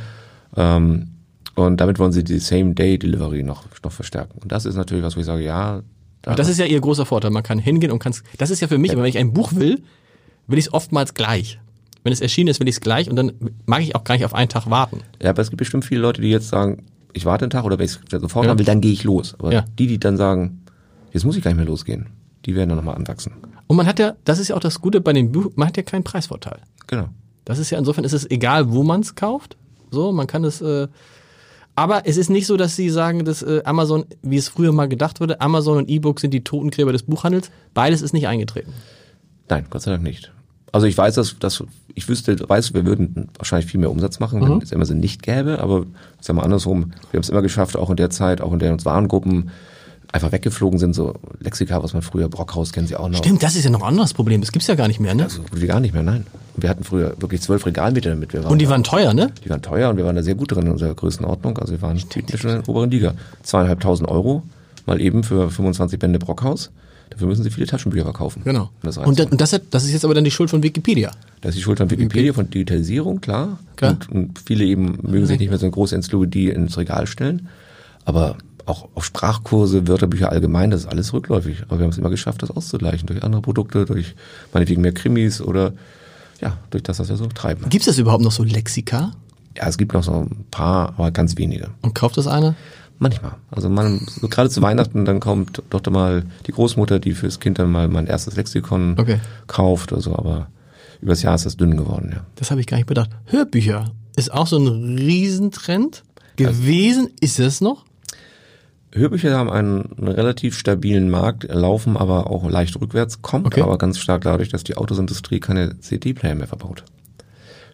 [0.56, 1.10] Ähm,
[1.56, 4.40] und damit wollen sie die Same-Day-Delivery noch, noch verstärken.
[4.42, 5.82] Und das ist natürlich was, wo ich sage, ja,
[6.22, 7.32] da, das ist ja ihr großer Vorteil.
[7.32, 9.82] Man kann hingehen und kann Das ist ja für mich, wenn ich ein Buch will,
[10.48, 11.60] will ich es oftmals gleich.
[12.04, 13.34] Wenn es erschienen ist, will ich es gleich und dann
[13.66, 15.02] mag ich auch gar nicht auf einen Tag warten.
[15.22, 17.78] ja, aber es gibt bestimmt viele Leute, die jetzt sagen, ich warte einen Tag oder
[17.80, 18.52] wenn ich es sofort Ja.
[18.52, 19.36] haben will, dann gehe ich los.
[19.40, 19.66] Aber Ja.
[19.78, 20.62] die, die dann sagen,
[21.12, 22.08] jetzt muss ich gar nicht mehr losgehen,
[22.46, 23.34] die werden dann nochmal anwachsen.
[23.68, 25.76] Und man hat ja, das ist ja auch das Gute bei dem Buch, man hat
[25.78, 26.60] ja keinen Preisvorteil.
[26.88, 27.10] Genau.
[27.44, 29.58] Das ist ja insofern ist es egal, wo man es kauft.
[29.92, 30.62] So, man kann es.
[30.62, 30.88] Äh,
[31.78, 34.88] aber es ist nicht so, dass sie sagen, dass äh, Amazon, wie es früher mal
[34.88, 37.52] gedacht wurde, Amazon und E-Book sind die Totengräber des Buchhandels.
[37.76, 38.74] Beides ist nicht eingetreten.
[39.48, 40.34] Nein, Gott sei Dank nicht.
[40.72, 41.64] Also ich weiß, dass, dass
[41.94, 45.60] ich wüsste, weiß, wir würden wahrscheinlich viel mehr Umsatz machen, wenn es Amazon nicht gäbe,
[45.60, 45.82] aber
[46.20, 48.60] sagen wir mal andersrum, wir haben es immer geschafft, auch in der Zeit, auch in
[48.60, 49.52] der uns Warengruppen
[50.12, 53.18] einfach weggeflogen sind, so Lexika, was man früher, Brockhaus kennen Sie auch noch.
[53.18, 54.42] Stimmt, das ist ja noch ein anderes Problem.
[54.42, 55.24] Das gibt's ja gar nicht mehr, ne?
[55.24, 56.26] Also gut wie gar nicht mehr, nein.
[56.56, 58.34] Wir hatten früher wirklich zwölf Regalmeter damit.
[58.34, 59.32] Wir waren Und die da- waren teuer, ne?
[59.46, 61.58] die waren teuer und wir waren da sehr gut drin in unserer Größenordnung.
[61.60, 63.14] Also wir waren schon in der oberen Liga.
[63.44, 64.44] Zweieinhalbtausend Euro
[64.86, 66.72] mal eben für 25 Bände Brockhaus.
[67.10, 68.42] Dafür müssen sie viele Taschenbücher verkaufen.
[68.44, 68.70] Genau.
[68.82, 71.12] Das, Und, das, und das, hat, das ist jetzt aber dann die Schuld von Wikipedia.
[71.42, 73.60] das ist die Schuld an Wikipedia von Digitalisierung, klar.
[73.76, 73.92] Klar.
[73.92, 77.48] Und, und viele eben mögen sich nicht mehr so eine große Enzyklopädie ins Regal stellen.
[78.04, 78.36] Aber
[78.68, 81.64] auch auf Sprachkurse, Wörterbücher allgemein, das ist alles rückläufig.
[81.68, 84.16] Aber wir haben es immer geschafft, das auszugleichen durch andere Produkte, durch
[84.54, 85.74] meinetwegen mehr Krimis oder
[86.42, 87.70] ja, durch das, was wir so treiben.
[87.70, 89.12] Gibt's das überhaupt noch so Lexika?
[89.56, 91.70] Ja, es gibt noch so ein paar, aber ganz wenige.
[91.82, 92.56] Und kauft das einer?
[93.00, 93.34] Manchmal.
[93.52, 97.60] Also man, so gerade zu Weihnachten, dann kommt doch mal die Großmutter, die fürs Kind
[97.60, 99.20] dann mal mein erstes Lexikon Okay.
[99.48, 100.48] kauft oder so, aber
[101.02, 102.26] übers Jahr ist das dünn geworden, ja.
[102.36, 103.12] Das habe ich gar nicht bedacht.
[103.26, 106.04] Hörbücher ist auch so ein Riesentrend
[106.38, 107.10] gewesen.
[107.20, 107.86] Ist es noch?
[108.94, 113.62] Hörbücher haben einen, relativ stabilen Markt, laufen aber auch leicht rückwärts, kommt Okay.
[113.62, 116.84] aber ganz stark dadurch, dass die Autosindustrie keine CD-Player mehr verbaut.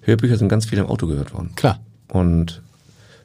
[0.02, 1.52] Hörbücher sind ganz viel im Auto gehört worden.
[1.56, 1.80] Klar.
[2.10, 2.62] Und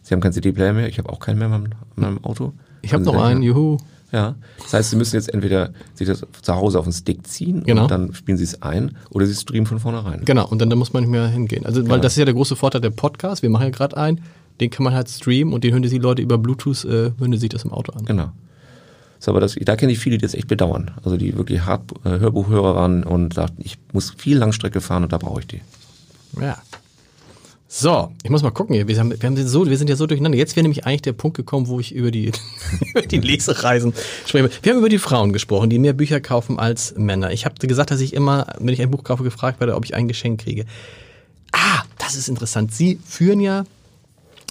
[0.03, 2.53] sie haben keinen CD-Player mehr, ich habe auch keinen mehr in meinem, in meinem Auto.
[2.82, 3.78] Ich habe Also noch einen, juhu.
[4.11, 7.62] Ja, das heißt, Sie müssen jetzt entweder sich das zu Hause auf den Stick ziehen
[7.64, 7.82] Genau.
[7.82, 10.22] und dann spielen Sie es ein oder Sie streamen von vornherein.
[10.24, 11.66] Genau, und dann da muss man nicht mehr hingehen.
[11.66, 11.99] Also, weil Genau.
[11.99, 13.43] das ist ja der große Vorteil der Podcast.
[13.43, 14.22] Wir machen ja gerade einen,
[14.61, 17.38] den kann man halt streamen und den hören die Leute über Bluetooth, äh, hören die
[17.38, 18.04] sich das im Auto an.
[18.04, 18.32] Genau.
[19.20, 20.92] So, aber das, da kenne ich viele, die das echt bedauern.
[21.02, 25.12] Also die wirklich hart äh, Hörbuchhörer waren und sagten, ich muss viel Langstrecke fahren und
[25.12, 25.61] da brauche ich die.
[26.40, 26.59] Ja.
[27.70, 28.88] So, ich muss mal gucken hier.
[28.88, 30.38] Wir, haben, wir, haben so, wir sind ja so durcheinander.
[30.38, 32.32] Jetzt wäre nämlich eigentlich der Punkt gekommen, wo ich über die,
[32.94, 33.92] über die Lesereisen
[34.24, 34.48] spreche.
[34.62, 37.30] Wir haben über die Frauen gesprochen, die mehr Bücher kaufen als Männer.
[37.32, 39.94] Ich habe gesagt, dass ich immer, wenn ich ein Buch kaufe, gefragt werde, ob ich
[39.94, 40.64] ein Geschenk kriege.
[41.52, 42.72] Ah, das ist interessant.
[42.72, 43.64] Sie führen ja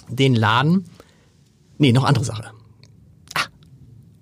[0.08, 0.84] den Laden.
[1.78, 2.50] Nee, noch andere Sache.
[3.34, 3.46] Ah,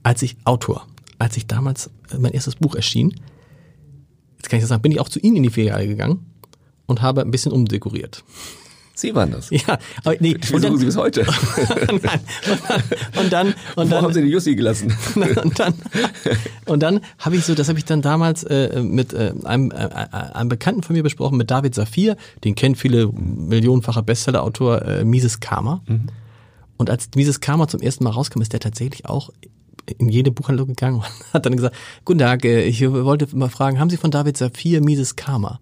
[0.03, 0.87] als ich Autor,
[1.19, 3.21] als ich damals äh, mein erstes Buch erschien,
[4.37, 6.27] jetzt kann ich das sagen, bin ich auch zu Ihnen in die Filiale gegangen
[6.87, 8.25] und habe ein bisschen umdekoriert.
[8.99, 9.51] Sie waren das.
[9.51, 10.37] Ja, aber nee.
[10.41, 11.27] Ich versuche Sie bis heute.
[11.91, 12.21] Und dann,
[13.23, 14.93] und dann, und Wo haben Sie die Jussi gelassen?
[15.15, 15.75] und dann,
[16.65, 19.75] und dann habe ich so, das habe ich dann damals äh, mit äh, einem, äh,
[19.75, 25.41] einem Bekannten von mir besprochen, mit David Safir, den kennen viele millionenfacher Bestsellerautor äh, Mises
[25.41, 25.83] Karma.
[26.79, 29.31] Und als Mises Karma zum ersten Mal rauskam, ist der tatsächlich auch
[29.99, 31.77] in jede Buchhandlung gegangen und hat dann gesagt,
[32.07, 35.61] guten Tag, äh, ich wollte mal fragen, haben Sie von David Safir Mises Karma?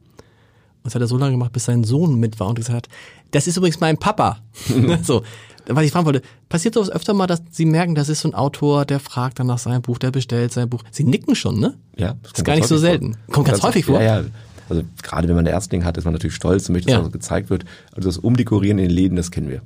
[0.85, 2.89] Und das hat er so lange gemacht, bis sein Sohn mit war und gesagt hat,
[3.31, 4.39] das ist übrigens mein Papa.
[5.03, 5.23] so,
[5.67, 6.21] was ich fragen wollte,
[6.51, 9.47] passiert sowas öfter mal, dass Sie merken, das ist so ein Autor, der fragt dann
[9.47, 10.83] nach seinem Buch, der bestellt sein Buch.
[10.91, 11.75] Sie nicken schon, ne?
[11.97, 13.17] Ja, Das ist gar nicht so selten.
[13.33, 14.01] Kommt ganz häufig vor.
[14.01, 14.25] Ja, ja.
[14.69, 17.03] Also gerade wenn man einen Erstling hat, ist man natürlich stolz und möchte, dass Ja.
[17.03, 17.65] das gezeigt wird.
[17.95, 19.63] Also das Umdekorieren in den Läden, das kennen wir.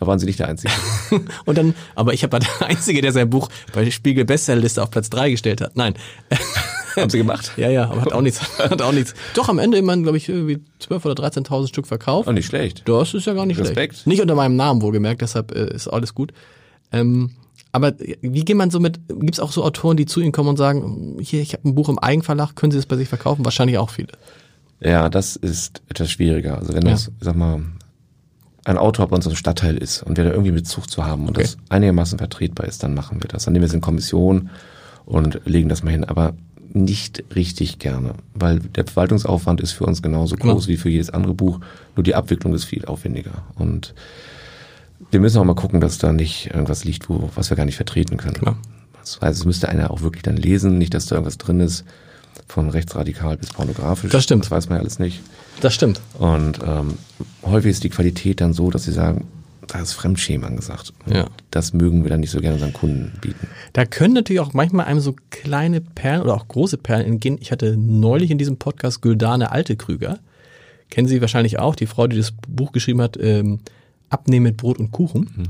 [0.00, 0.72] Da waren Sie nicht der Einzige.
[1.46, 5.08] Und dann, aber ich habe der Einzige, der sein Buch bei Spiegel Bestsellerliste auf Platz
[5.08, 5.74] drei gestellt hat.
[5.74, 5.94] Nein.
[7.02, 7.52] Haben Sie gemacht?
[7.56, 8.40] Ja, ja, aber hat auch nichts.
[8.58, 9.14] Hat auch nichts.
[9.34, 12.28] Doch am Ende immerhin, glaube ich, irgendwie 12.000 oder 13.000 Stück verkauft.
[12.28, 12.82] Oh, nicht schlecht.
[12.86, 13.94] Das ist ja gar nicht Respekt.
[13.94, 14.06] schlecht.
[14.06, 16.32] Nicht unter meinem Namen wohlgemerkt, deshalb äh, ist alles gut.
[16.92, 17.30] Ähm,
[17.72, 17.92] aber
[18.22, 21.18] wie geht man so mit, gibt's auch so Autoren, die zu Ihnen kommen und sagen,
[21.20, 23.44] hier, ich habe ein Buch im Eigenverlag, können Sie das bei sich verkaufen?
[23.44, 24.08] Wahrscheinlich auch viele.
[24.80, 26.58] Ja, das ist etwas schwieriger.
[26.58, 27.60] Also wenn das, ich sag mal,
[28.64, 31.30] ein Autor bei uns im Stadtteil ist und wir da irgendwie Bezug zu haben und
[31.36, 31.42] Okay.
[31.42, 33.44] das einigermaßen vertretbar ist, dann machen wir das.
[33.44, 34.50] Dann nehmen wir es in Kommission
[35.04, 36.04] und legen das mal hin.
[36.04, 36.34] Aber
[36.72, 40.54] nicht richtig gerne, weil der Verwaltungsaufwand ist für uns genauso Genau.
[40.54, 41.60] groß wie für jedes andere Buch,
[41.94, 43.42] nur die Abwicklung ist viel aufwendiger.
[43.56, 43.94] Und
[45.10, 47.76] wir müssen auch mal gucken, dass da nicht irgendwas liegt, wo, was wir gar nicht
[47.76, 48.34] vertreten können.
[48.34, 48.56] Klar.
[49.00, 51.84] Das heißt, es müsste einer auch wirklich dann lesen, nicht, dass da irgendwas drin ist,
[52.48, 54.10] von rechtsradikal bis pornografisch.
[54.10, 54.44] Das stimmt.
[54.44, 55.20] Das weiß man ja alles nicht.
[55.60, 56.00] Das stimmt.
[56.18, 56.94] Und ähm,
[57.44, 59.26] häufig ist die Qualität dann so, dass sie sagen,
[59.66, 60.92] da ist Fremdschämen angesagt.
[61.06, 61.26] Ja.
[61.50, 63.48] Das mögen wir dann nicht so gerne unseren Kunden bieten.
[63.72, 67.38] Da können natürlich auch manchmal einem so kleine Perlen oder auch große Perlen entgehen.
[67.40, 70.18] Ich hatte neulich in diesem Podcast Güldane Altekrüger.
[70.90, 73.60] Kennen Sie wahrscheinlich auch, die Frau, die das Buch geschrieben hat, ähm,
[74.08, 75.48] Abnehmen mit Brot und Kuchen.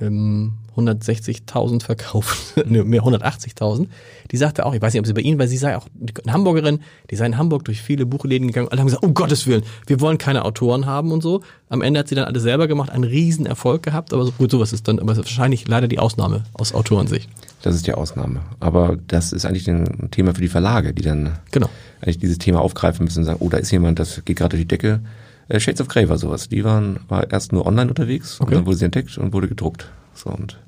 [0.00, 3.86] Ähm, 160.000 verkauft, ne, mehr 180.000.
[4.30, 5.86] Die sagte auch, ich weiß nicht, ob sie bei Ihnen, weil sie sei auch
[6.24, 8.68] eine Hamburgerin, die sei in Hamburg durch viele Buchläden gegangen.
[8.70, 11.42] Alle haben gesagt, um Gottes Willen, wir wollen keine Autoren haben und so.
[11.68, 14.50] Am Ende hat sie dann alles selber gemacht, einen riesen Erfolg gehabt, aber so, gut,
[14.50, 17.28] sowas ist dann, aber ist wahrscheinlich leider die Ausnahme aus Autorensicht.
[17.62, 18.40] Das ist die Ausnahme.
[18.60, 21.68] Aber das ist eigentlich ein Thema für die Verlage, die dann Genau.
[22.00, 24.62] eigentlich dieses Thema aufgreifen müssen und sagen, oh, da ist jemand, das geht gerade durch
[24.62, 25.00] die Decke.
[25.48, 26.48] Äh, Shades of Grey war sowas.
[26.48, 28.46] Die waren war erst nur online unterwegs Okay.
[28.48, 29.88] und dann wurde sie entdeckt und wurde gedruckt.
[30.14, 30.58] So und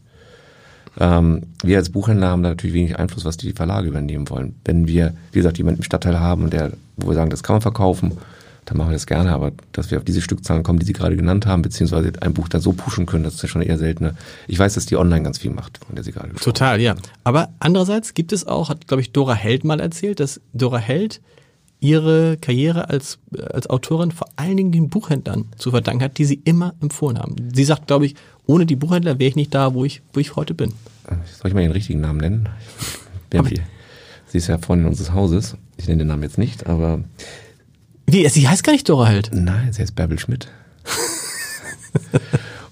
[1.00, 4.56] ähm, wir als Buchhändler haben da natürlich wenig Einfluss, was die Verlage übernehmen wollen.
[4.64, 7.54] Wenn wir, wie gesagt, jemanden im Stadtteil haben und der, wo wir sagen, das kann
[7.54, 8.18] man verkaufen,
[8.64, 11.16] dann machen wir das gerne, aber dass wir auf diese Stückzahlen kommen, die Sie gerade
[11.16, 14.14] genannt haben, beziehungsweise ein Buch dann so pushen können, das ist ja schon eher seltener.
[14.46, 16.94] Ich weiß, dass die online ganz viel macht, von der Sie gerade gesprochen Total, ja.
[17.24, 21.20] Aber andererseits gibt es auch, hat, glaube ich, Dora Held mal erzählt, dass Dora Held
[21.80, 23.18] ihre Karriere als,
[23.52, 27.36] als Autorin vor allen Dingen den Buchhändlern zu verdanken hat, die sie immer empfohlen haben.
[27.54, 28.16] Sie sagt, glaube ich,
[28.48, 30.72] ohne die Buchhändler wäre ich nicht da, wo ich, wo ich heute bin.
[31.40, 32.48] Soll ich mal Ihren richtigen Namen nennen?
[33.30, 33.42] Wir,
[34.26, 35.56] sie ist ja Freundin unseres Hauses.
[35.76, 37.04] Ich nenne den Namen jetzt nicht, aber
[38.06, 39.30] Wie, sie heißt gar nicht Dora Held.
[39.32, 40.48] nein, sie heißt Bärbel Schmidt.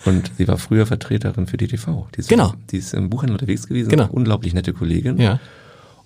[0.04, 2.06] Und sie war früher Vertreterin für DTV.
[2.14, 2.54] Die ist, Genau.
[2.70, 4.08] Die ist im Buchhandel unterwegs gewesen, Genau.
[4.10, 5.18] unglaublich nette Kollegin.
[5.18, 5.40] Ja.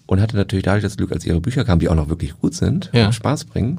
[0.07, 2.55] Und hatte natürlich dadurch das Glück, als ihre Bücher kamen, die auch noch wirklich gut
[2.55, 3.07] sind, Ja.
[3.07, 3.79] und Spaß bringen,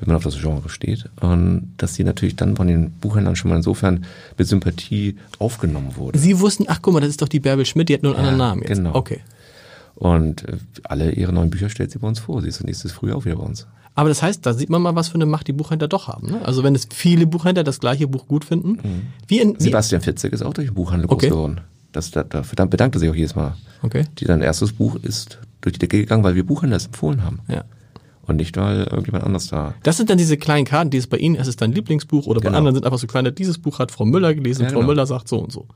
[0.00, 1.04] wenn man auf das Genre steht.
[1.20, 4.04] Und dass sie natürlich dann von den Buchhändlern schon mal insofern
[4.38, 6.18] mit Sympathie aufgenommen wurde.
[6.18, 8.24] Sie wussten, ach guck mal, das ist doch die Bärbel Schmidt, die hat nur einen
[8.24, 8.76] Ja, anderen Namen jetzt.
[8.78, 8.94] genau.
[8.94, 9.20] Okay.
[9.94, 12.40] Und äh, alle ihre neuen Bücher stellt sie bei uns vor.
[12.42, 13.66] Sie ist nächstes Frühjahr auch wieder bei uns.
[13.94, 16.28] Aber das heißt, da sieht man mal, was für eine Macht die Buchhändler doch haben.
[16.30, 16.40] Ne?
[16.44, 18.78] Also wenn es viele Buchhändler das gleiche Buch gut finden,
[19.26, 21.28] wie in, wie, Sebastian Fitzek ist auch durch den Buchhandel groß Okay.
[21.28, 21.60] geworden.
[21.92, 23.56] Das, da, dafür dann bedankt er sich auch jedes Mal.
[23.82, 24.04] Okay.
[24.18, 27.40] Die, sein erstes Buch ist durch die Decke gegangen, weil wir Buchhändler es empfohlen haben.
[27.48, 27.64] Ja.
[28.30, 29.74] Und nicht, weil irgendjemand anders da.
[29.82, 32.40] Das sind dann diese kleinen Karten, die es bei Ihnen, es ist dein Lieblingsbuch oder
[32.40, 32.58] bei Genau.
[32.58, 34.86] anderen sind einfach so kleine, dieses Buch hat Frau Müller gelesen, Ja, Frau genau.
[34.88, 35.66] Müller sagt so und so.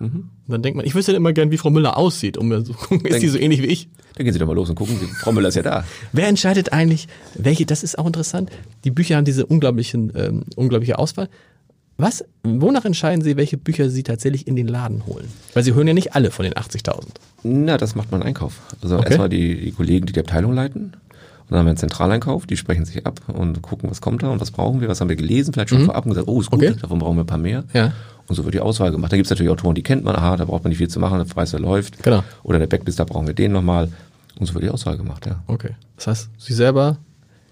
[0.00, 2.62] Und dann denkt man, ich wüsste ja immer gern, wie Frau Müller aussieht, um mir
[2.62, 3.88] so gucken, ist die so ähnlich wie ich?
[4.16, 4.96] Dann gehen Sie doch mal los und gucken.
[5.20, 5.84] Frau Müller ist ja da.
[6.12, 8.50] Wer entscheidet eigentlich, welche, das ist auch interessant,
[8.82, 11.28] die Bücher haben diese unglaublichen, ähm, unglaubliche Auswahl.
[11.98, 15.28] Was, wonach entscheiden Sie, welche Bücher Sie tatsächlich in den Laden holen?
[15.54, 17.04] Weil Sie hören ja nicht alle von den 80.000.
[17.44, 18.60] Na, das macht man Einkauf.
[18.82, 19.04] Also Okay.
[19.08, 20.94] erstmal die, die Kollegen, die die Abteilung leiten.
[21.52, 24.40] Dann haben wir einen Zentraleinkauf, die sprechen sich ab und gucken, was kommt da und
[24.40, 26.60] was brauchen wir, was haben wir gelesen, vielleicht schon vorab und gesagt, oh, ist gut,
[26.60, 26.66] Mhm.
[26.68, 26.78] Okay.
[26.80, 27.64] davon brauchen wir ein paar mehr.
[27.72, 27.92] Ja.
[28.28, 29.12] Und so wird die Auswahl gemacht.
[29.12, 30.98] Da gibt es natürlich Autoren, die kennt man, aha, da braucht man nicht viel zu
[31.00, 32.02] machen, der Preis der läuft.
[32.02, 32.22] Genau.
[32.42, 33.88] Oder der Backlist, da brauchen wir den nochmal.
[34.38, 35.42] Und so wird die Auswahl gemacht, ja.
[35.46, 35.70] Okay.
[35.96, 36.96] Das heißt, Sie selber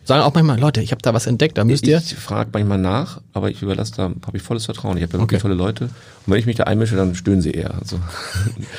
[0.02, 1.98] Sagen auch manchmal, Leute, ich habe da was entdeckt, da müsst ich ihr.
[1.98, 4.96] Ich frage manchmal nach, aber ich überlasse da, habe ich volles Vertrauen.
[4.96, 5.42] Ich habe ja wirklich Okay.
[5.42, 5.84] tolle Leute.
[5.84, 5.92] Und
[6.32, 7.74] wenn ich mich da einmische, dann stöhnen sie eher.
[7.78, 8.00] Also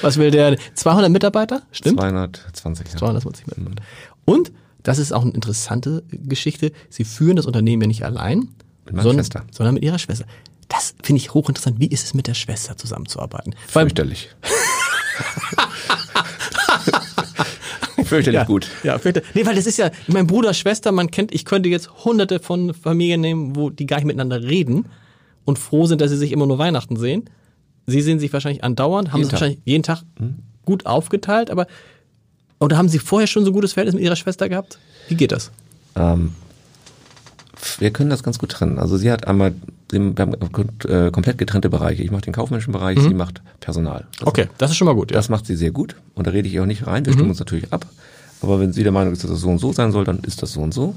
[0.01, 0.57] Was will der?
[0.73, 1.61] 200 Mitarbeiter?
[1.71, 1.99] Stimmt?
[1.99, 2.87] 220.
[2.93, 2.97] Ja.
[2.97, 3.83] 220 Mitarbeiter.
[4.25, 4.51] Und,
[4.83, 8.49] das ist auch eine interessante Geschichte, sie führen das Unternehmen ja nicht allein,
[8.85, 9.43] Mit meiner sondern, Schwester.
[9.51, 10.25] sondern mit ihrer Schwester.
[10.67, 11.79] Das finde ich hochinteressant.
[11.79, 13.53] Wie ist es mit der Schwester zusammenzuarbeiten?
[13.67, 14.29] Fürchterlich.
[18.03, 18.67] Fürchterlich ja, gut.
[18.83, 21.89] Ja, fürchte- nee, weil das ist ja, mein Bruder, Schwester, man kennt, ich könnte jetzt
[22.03, 24.85] hunderte von Familien nehmen, wo die gar nicht miteinander reden
[25.45, 27.29] und froh sind, dass sie sich immer nur Weihnachten sehen.
[27.87, 29.39] Sie sehen sich wahrscheinlich andauernd, haben Jeden es Tag.
[29.39, 29.41] Mhm.
[29.41, 30.03] wahrscheinlich jeden Tag
[30.65, 31.67] gut aufgeteilt, aber
[32.61, 34.79] oder haben sie vorher schon so ein gutes Verhältnis mit ihrer Schwester gehabt?
[35.07, 35.51] Wie geht das?
[35.95, 36.33] Ähm,
[37.79, 38.79] wir können das ganz gut trennen.
[38.79, 39.53] Also sie hat einmal,
[39.89, 40.33] wir haben
[40.87, 42.01] äh, komplett getrennte Bereiche.
[42.03, 44.07] Ich mache den kaufmännischen Bereich, sie macht Personal.
[44.19, 45.17] Das, Okay, das ist schon mal gut, ja.
[45.17, 47.05] das macht sie sehr gut und da rede ich auch nicht rein.
[47.05, 47.85] Wir stimmen uns natürlich ab.
[48.41, 50.41] Aber wenn sie der Meinung ist, dass das so und so sein soll, dann ist
[50.41, 50.95] das so und so.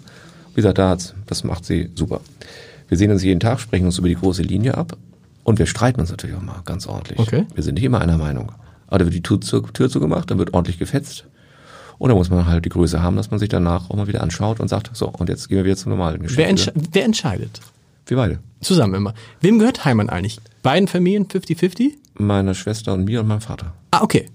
[0.53, 2.21] Wie gesagt, da hat's, das macht sie super.
[2.89, 4.97] Wir sehen uns jeden Tag, sprechen uns über die große Linie ab
[5.43, 7.19] und wir streiten uns natürlich auch mal ganz ordentlich.
[7.19, 7.47] Okay.
[7.55, 8.53] Wir sind nicht immer einer Meinung.
[8.87, 11.27] Aber da wird die Tür, zu, Tür zugemacht, dann wird ordentlich gefetzt.
[11.99, 14.23] Und da muss man halt die Größe haben, dass man sich danach auch mal wieder
[14.23, 16.39] anschaut und sagt, so, und jetzt gehen wir wieder zum normalen Geschäft.
[16.39, 17.61] Wer, entsche wer entscheidet?
[18.07, 18.39] Wir beide.
[18.61, 19.15] Zusammen immer.
[19.41, 20.39] Wem gehört Heimann eigentlich?
[20.63, 21.93] Beiden Familien 50-50?
[22.15, 23.73] Meine Schwester und mir und mein Vater.
[23.91, 24.27] Ah, okay.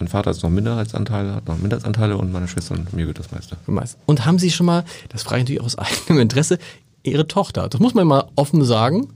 [0.00, 3.30] Mein Vater ist noch Minderheitsanteile, hat noch Minderheitsanteile und meine Schwester und mir gehört das
[3.30, 3.56] meiste.
[3.66, 3.98] Meist.
[4.06, 6.58] Und haben Sie schon mal, das frage ich natürlich aus eigenem Interesse,
[7.02, 9.08] Ihre Tochter, das muss man mal offen sagen,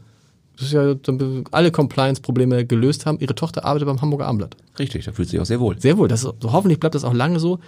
[0.59, 0.95] das ist ja
[1.53, 4.57] alle Compliance-Probleme gelöst haben, Ihre Tochter arbeitet beim Hamburger Abendblatt.
[4.79, 5.81] Richtig, da fühlt sich auch sehr wohl.
[5.81, 7.61] Sehr wohl, das ist, so, hoffentlich bleibt das auch lange so.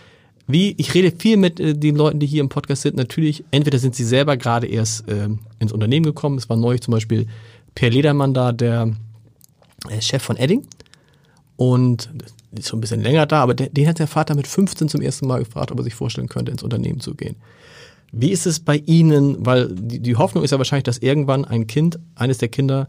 [0.48, 2.96] Wie, ich rede viel mit äh, den Leuten, die hier im Podcast sind.
[2.96, 6.36] Natürlich, entweder sind sie selber gerade erst ähm, ins Unternehmen gekommen.
[6.36, 7.26] Es war neulich zum Beispiel
[7.76, 8.92] Per Ledermann da, der
[9.88, 10.66] äh, Chef von Edding.
[11.56, 12.10] Und
[12.52, 15.28] ist schon ein bisschen länger da, aber den hat der Vater mit 15 zum ersten
[15.28, 17.36] Mal gefragt, ob er sich vorstellen könnte, ins Unternehmen zu gehen.
[18.12, 19.44] Wie ist es bei Ihnen?
[19.44, 22.88] Weil die, die Hoffnung ist ja wahrscheinlich, dass irgendwann ein Kind, eines der Kinder,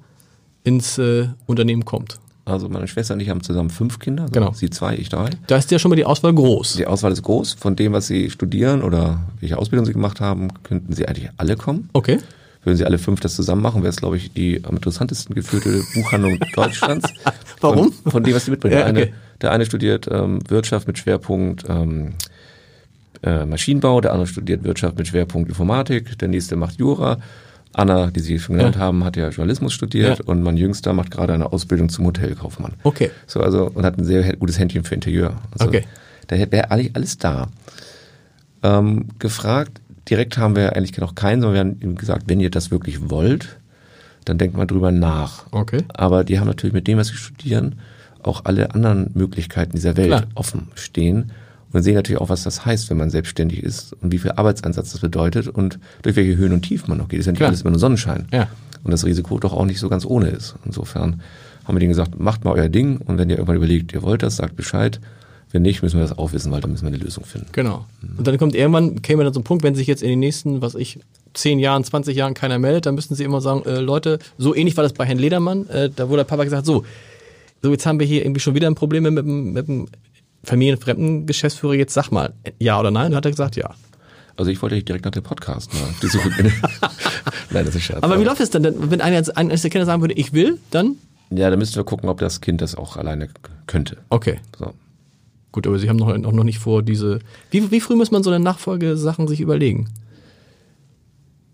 [0.64, 2.20] ins äh, Unternehmen kommt.
[2.46, 4.24] Also meine Schwester und ich haben zusammen fünf Kinder.
[4.24, 4.52] Also Genau.
[4.54, 5.30] Sie zwei, ich drei.
[5.48, 6.74] Da ist ja schon mal die Auswahl groß.
[6.74, 7.54] Die Auswahl ist groß.
[7.54, 11.56] Von dem, was sie studieren oder welche Ausbildung sie gemacht haben, könnten sie eigentlich alle
[11.56, 11.90] kommen.
[11.94, 12.20] Okay.
[12.64, 15.82] Würden sie alle fünf das zusammen machen, wäre es, glaube ich, die am interessantesten geführte
[15.96, 17.10] Buchhandlung Deutschlands.
[17.60, 17.92] Warum?
[17.92, 18.74] Von, von dem, was sie mitbringen.
[18.74, 19.14] Ja, der, eine, okay.
[19.42, 22.14] der eine studiert ähm, Wirtschaft mit Schwerpunkt ähm,
[23.24, 27.18] äh, Maschinenbau, der andere studiert Wirtschaft mit Schwerpunkt Informatik, der nächste macht Jura.
[27.74, 28.82] Anna, die Sie schon genannt Ja.
[28.82, 30.26] haben, hat ja Journalismus studiert Ja.
[30.26, 32.74] und mein Jüngster macht gerade eine Ausbildung zum Hotelkaufmann.
[32.84, 33.12] Okay.
[33.28, 35.38] So, also, und hat ein sehr gutes Händchen für Interieur.
[35.52, 35.86] Also, Okay.
[36.28, 37.48] Da wäre eigentlich alles da.
[38.64, 42.50] Ähm, gefragt, direkt haben wir eigentlich noch keinen, sondern wir haben ihm gesagt, wenn ihr
[42.52, 43.58] das wirklich wollt,
[44.26, 45.46] dann denkt mal drüber nach.
[45.52, 45.84] Okay.
[45.90, 47.76] Aber die haben natürlich mit dem, was sie studieren,
[48.22, 50.24] auch alle anderen Möglichkeiten dieser Welt Klar.
[50.36, 51.32] offen stehen
[51.74, 54.92] und sehen natürlich auch, was das heißt, wenn man selbstständig ist und wie viel Arbeitsansatz
[54.92, 57.20] das bedeutet und durch welche Höhen und Tiefen man noch geht.
[57.20, 57.50] Das ist ja nicht Klar.
[57.50, 58.28] alles immer nur Sonnenschein.
[58.32, 58.48] Ja.
[58.84, 60.56] Und das Risiko doch auch nicht so ganz ohne ist.
[60.66, 61.22] Insofern
[61.66, 64.24] haben wir denen gesagt, macht mal euer Ding und wenn ihr irgendwann überlegt, ihr wollt
[64.24, 65.00] das, sagt Bescheid.
[65.54, 67.48] Wenn nicht, müssen wir das auch wissen, weil dann müssen wir eine Lösung finden.
[67.52, 67.86] Genau.
[68.18, 70.76] Und dann kommt irgendwann, käme dann ein Punkt, wenn sich jetzt in den nächsten, was
[70.76, 71.00] ich,
[71.34, 74.78] 10 Jahren, 20 Jahren keiner meldet, dann müssten sie immer sagen, äh, Leute, so ähnlich
[74.78, 76.86] war das bei Herrn Ledermann, äh, da wurde der Papa gesagt, so,
[77.62, 79.88] so jetzt haben wir hier irgendwie schon wieder ein Problem mit dem, mit dem
[80.44, 83.12] familienfremden Geschäftsführer, jetzt sag mal, ja oder nein?
[83.12, 83.72] Und hat er gesagt, ja.
[84.38, 86.30] Also ich wollte direkt nach dem Podcast mal auf die Suche.
[87.52, 88.02] Nein, das ist Scherz.
[88.02, 90.34] Aber wie läuft es dann, denn, wenn einer jetzt, eines der Kinder sagen würde, ich
[90.34, 90.96] will, dann?
[91.30, 93.28] Ja, da müssten wir gucken, ob das Kind das auch alleine
[93.68, 93.98] könnte.
[94.10, 94.40] Okay.
[94.58, 94.74] So.
[95.52, 97.20] Gut, aber Sie haben noch, auch noch nicht vor, diese.
[97.52, 99.90] Wie, wie früh muss man so eine Nachfolgesachen sich überlegen?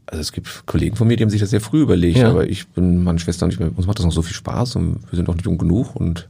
[0.05, 2.29] Also es gibt Kollegen von mir, die haben sich das sehr früh überlegt, Ja.
[2.29, 4.99] aber ich bin meine Schwester und ich, uns macht das noch so viel Spaß und
[5.11, 6.29] wir sind noch nicht jung genug und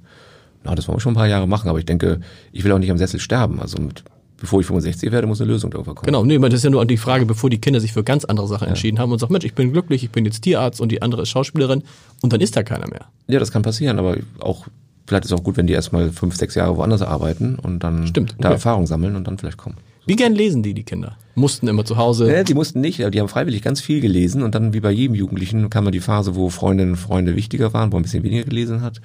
[0.67, 2.19] na, das wollen wir schon ein paar Jahre machen, aber ich denke,
[2.51, 3.59] ich will auch nicht am Sessel sterben.
[3.59, 4.03] Also mit,
[4.37, 6.05] bevor ich 65 werde, muss eine Lösung darüber kommen.
[6.05, 8.47] Genau, nee, das ist ja nur die Frage, bevor die Kinder sich für ganz andere
[8.47, 11.01] Sachen entschieden haben und sagen, Mensch, ich bin glücklich, ich bin jetzt Tierarzt und die
[11.01, 11.83] andere ist Schauspielerin
[12.21, 13.05] und dann ist da keiner mehr.
[13.27, 14.67] Ja, das kann passieren, aber auch
[15.07, 18.07] vielleicht ist es auch gut, wenn die erstmal fünf, sechs Jahre woanders arbeiten und dann
[18.07, 18.55] Stimmt, da okay.
[18.55, 19.77] Erfahrung sammeln und dann vielleicht kommen.
[20.05, 21.17] Wie gern lesen die, die Kinder?
[21.35, 22.31] Mussten immer zu Hause.
[22.31, 24.91] Ja, die mussten nicht, aber die haben freiwillig ganz viel gelesen und dann wie bei
[24.91, 28.03] jedem Jugendlichen kam mal die Phase, wo Freundinnen und Freunde wichtiger waren, wo man ein
[28.03, 29.01] bisschen weniger gelesen hat.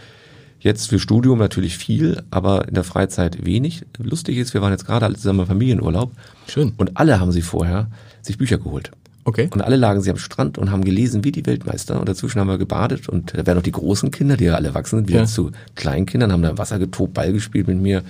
[0.63, 3.85] Jetzt für Studium natürlich viel, aber in der Freizeit wenig.
[3.99, 6.13] Lustig ist, wir waren jetzt gerade alle zusammen im Familienurlaub
[6.47, 6.73] Schön.
[6.77, 7.89] und alle haben sie vorher
[8.23, 8.93] sich Bücher geholt.
[9.25, 9.49] Okay.
[9.53, 11.99] Und alle lagen sie am Strand und haben gelesen wie die Weltmeister.
[11.99, 13.09] Und dazwischen haben wir gebadet.
[13.09, 15.27] Und da werden noch die großen Kinder, die ja alle erwachsen sind, wieder Ja.
[15.27, 18.03] zu Kleinkindern, haben da im Wasser getobt, Ball gespielt mit mir.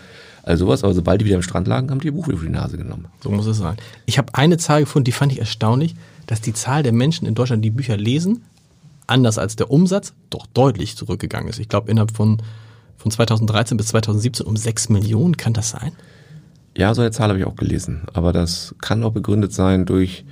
[0.43, 0.83] Also sowas.
[0.85, 3.07] Aber sobald die wieder am Strand lagen, haben die ihr Buch vor die Nase genommen.
[3.23, 3.77] So muss es sein.
[4.07, 5.95] Ich habe eine Zahl gefunden, die fand ich erstaunlich,
[6.27, 8.43] dass die Zahl der Menschen in Deutschland, die Bücher lesen,
[9.07, 11.59] anders als der Umsatz, doch deutlich zurückgegangen ist.
[11.59, 12.43] Ich glaube, innerhalb von,
[12.97, 15.93] von 2013 bis 2017 um 6 Millionen, kann das sein?
[16.77, 18.03] Ja, so eine Zahl habe ich auch gelesen.
[18.13, 20.25] Aber das kann auch begründet sein durch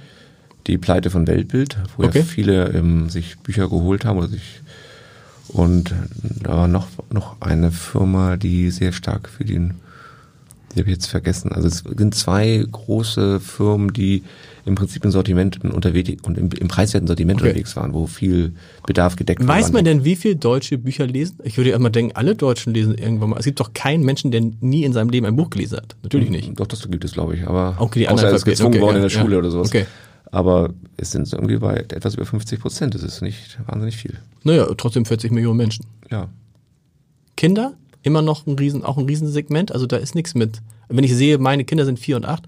[0.66, 2.18] die Pleite von Weltbild, wo okay.
[2.18, 4.62] ja viele ähm, sich Bücher geholt haben oder sich
[5.52, 5.92] und
[6.22, 9.74] da war noch, noch eine Firma, die sehr stark für den,
[10.72, 11.52] die habe ich jetzt vergessen.
[11.52, 14.22] Also es sind zwei große Firmen, die
[14.64, 17.50] im Prinzip im Sortiment unterwegs und im, im preiswerten Sortiment okay.
[17.50, 18.52] unterwegs waren, wo viel
[18.86, 19.56] Bedarf gedeckt war.
[19.56, 21.38] Weiß man denn, wie viele deutsche Bücher lesen?
[21.44, 23.38] Ich würde ja immer denken, alle Deutschen lesen irgendwann mal.
[23.38, 25.96] Es gibt doch keinen Menschen, der nie in seinem Leben ein Buch gelesen hat.
[26.02, 26.60] Natürlich hm, nicht.
[26.60, 27.46] Doch, das gibt es, glaube ich.
[27.46, 29.38] Aber okay, die außer er ist gezwungen okay, worden ja, in der Schule ja.
[29.38, 29.68] oder sowas.
[29.68, 29.86] Okay.
[30.32, 32.94] Aber es sind irgendwie bei etwas über 50 Prozent.
[32.94, 34.18] Das ist nicht wahnsinnig viel.
[34.44, 35.86] Naja, trotzdem 40 Millionen Menschen.
[36.10, 36.28] Ja.
[37.36, 37.74] Kinder?
[38.02, 39.72] Immer noch ein Riesen, auch ein Riesensegment.
[39.72, 40.60] Also da ist nichts mit.
[40.88, 42.44] Wenn ich sehe, meine Kinder sind vier und acht,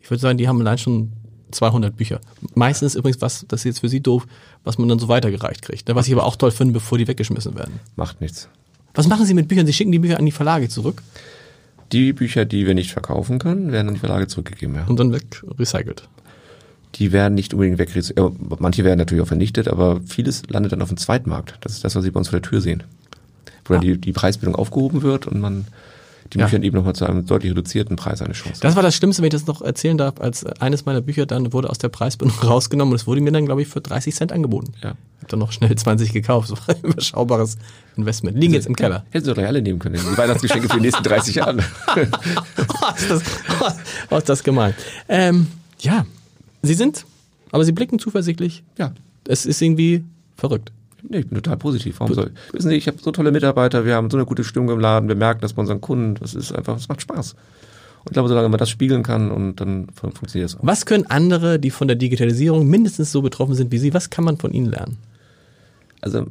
[0.00, 1.12] ich würde sagen, die haben allein schon
[1.50, 2.20] 200 Bücher.
[2.54, 4.26] Meistens übrigens, was, das ist jetzt für Sie doof,
[4.64, 5.88] was man dann so weitergereicht kriegt.
[5.88, 5.94] Ne?
[5.94, 7.80] Was ich aber auch toll finde, bevor die weggeschmissen werden.
[7.94, 8.48] Macht nichts.
[8.94, 9.66] Was machen Sie mit Büchern?
[9.66, 11.02] Sie schicken die Bücher an die Verlage zurück?
[11.92, 14.86] Die Bücher, die wir nicht verkaufen können, werden an die Verlage zurückgegeben, ja.
[14.86, 16.08] Und dann weg recycelt.
[16.96, 17.90] Die werden nicht unbedingt weg,
[18.58, 21.58] manche werden natürlich auch vernichtet, aber vieles landet dann auf dem Zweitmarkt.
[21.60, 22.82] Das ist das, was Sie bei uns vor der Tür sehen.
[23.66, 23.76] Wo ah.
[23.76, 25.66] dann die, die Preisbildung aufgehoben wird und man
[26.32, 26.62] die Bücher ja.
[26.62, 28.60] eben nochmal zu einem deutlich reduzierten Preis eine Chance.
[28.60, 31.52] Das war das Schlimmste, wenn ich das noch erzählen darf, als eines meiner Bücher dann
[31.52, 34.32] wurde aus der Preisbindung rausgenommen und es wurde mir dann, glaube ich, für 30 Cent
[34.32, 34.72] angeboten.
[34.82, 34.90] Ja.
[34.90, 36.50] Ich habe dann noch schnell 20 gekauft.
[36.50, 37.58] Das war ein überschaubares
[37.96, 38.38] Investment.
[38.38, 39.04] Liegen jetzt im Keller.
[39.10, 39.94] Hätten Sie doch alle nehmen können.
[39.94, 41.58] Die Weihnachtsgeschenke für die nächsten 30 Jahre.
[41.96, 43.22] oh, ist das,
[44.10, 44.74] oh, ist das gemein.
[45.08, 45.48] Ähm,
[45.80, 46.06] ja,
[46.62, 47.06] Sie sind,
[47.52, 48.64] aber Sie blicken zuversichtlich.
[48.78, 48.92] Ja.
[49.28, 50.04] Es ist irgendwie
[50.36, 50.72] verrückt.
[51.08, 52.00] Nee, ich bin total positiv.
[52.00, 52.54] Warum soll ich?
[52.54, 55.08] Wissen Sie, ich habe so tolle Mitarbeiter, wir haben so eine gute Stimmung im Laden,
[55.08, 57.32] wir merken das bei unseren Kunden, das ist einfach, es macht Spaß.
[57.32, 60.60] Und ich glaube, solange man das spiegeln kann und dann funktioniert es auch.
[60.62, 64.24] Was können andere, die von der Digitalisierung mindestens so betroffen sind wie Sie, was kann
[64.24, 64.98] man von ihnen lernen?
[66.00, 66.26] Also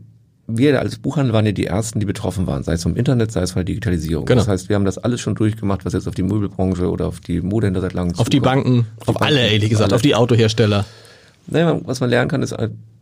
[0.47, 3.41] wir als Buchhandel waren ja die ersten, die betroffen waren, sei es vom Internet, sei
[3.41, 4.25] es von der Digitalisierung.
[4.25, 4.39] Genau.
[4.39, 7.19] Das heißt, wir haben das alles schon durchgemacht, was jetzt auf die Möbelbranche oder auf
[7.19, 9.95] die Modehändler seit langem Auf die Banken, auf, auf alle, ehrlich gesagt, alle.
[9.95, 10.85] auf die Autohersteller.
[11.47, 12.55] Naja, was man lernen kann, ist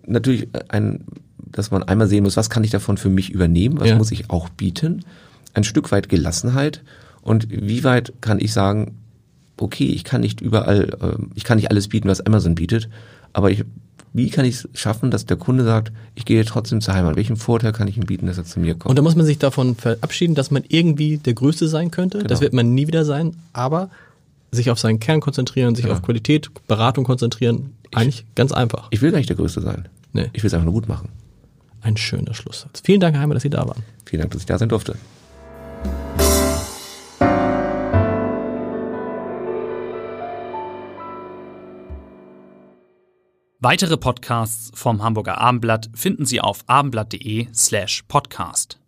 [0.05, 1.05] natürlich ein
[1.53, 3.95] dass man einmal sehen muss, was kann ich davon für mich übernehmen, was ja.
[3.95, 5.05] muss ich auch bieten,
[5.53, 6.83] ein Stück weit Gelassenheit
[7.21, 8.97] und wie weit kann ich sagen,
[9.57, 12.89] okay, ich kann nicht überall, äh, ich kann nicht alles bieten, was Amazon bietet,
[13.31, 13.63] aber ich,
[14.11, 17.15] wie kann ich es schaffen, dass der Kunde sagt, ich gehe trotzdem zur Heimat?
[17.15, 18.89] Welchen Vorteil kann ich ihm bieten, dass er zu mir kommt?
[18.89, 22.19] Und da muss man sich davon verabschieden, dass man irgendwie der Größte sein könnte.
[22.19, 22.27] Genau.
[22.27, 23.89] Das wird man nie wieder sein, aber
[24.51, 25.91] sich auf seinen Kern konzentrieren, sich ja.
[25.91, 28.87] auf Qualität, Beratung konzentrieren, eigentlich ich, ganz einfach.
[28.91, 29.87] Ich will gar nicht der Größte sein.
[30.13, 30.29] Nee.
[30.33, 31.09] Ich will es einfach nur gut machen.
[31.83, 32.81] Ein schöner Schlusssatz.
[32.83, 33.83] Vielen Dank, Heimer, dass Sie da waren.
[34.05, 34.95] Vielen Dank, dass ich da sein durfte.
[43.59, 48.82] Weitere Podcasts vom Hamburger Abendblatt finden Sie auf abendblatt.de slash podcast.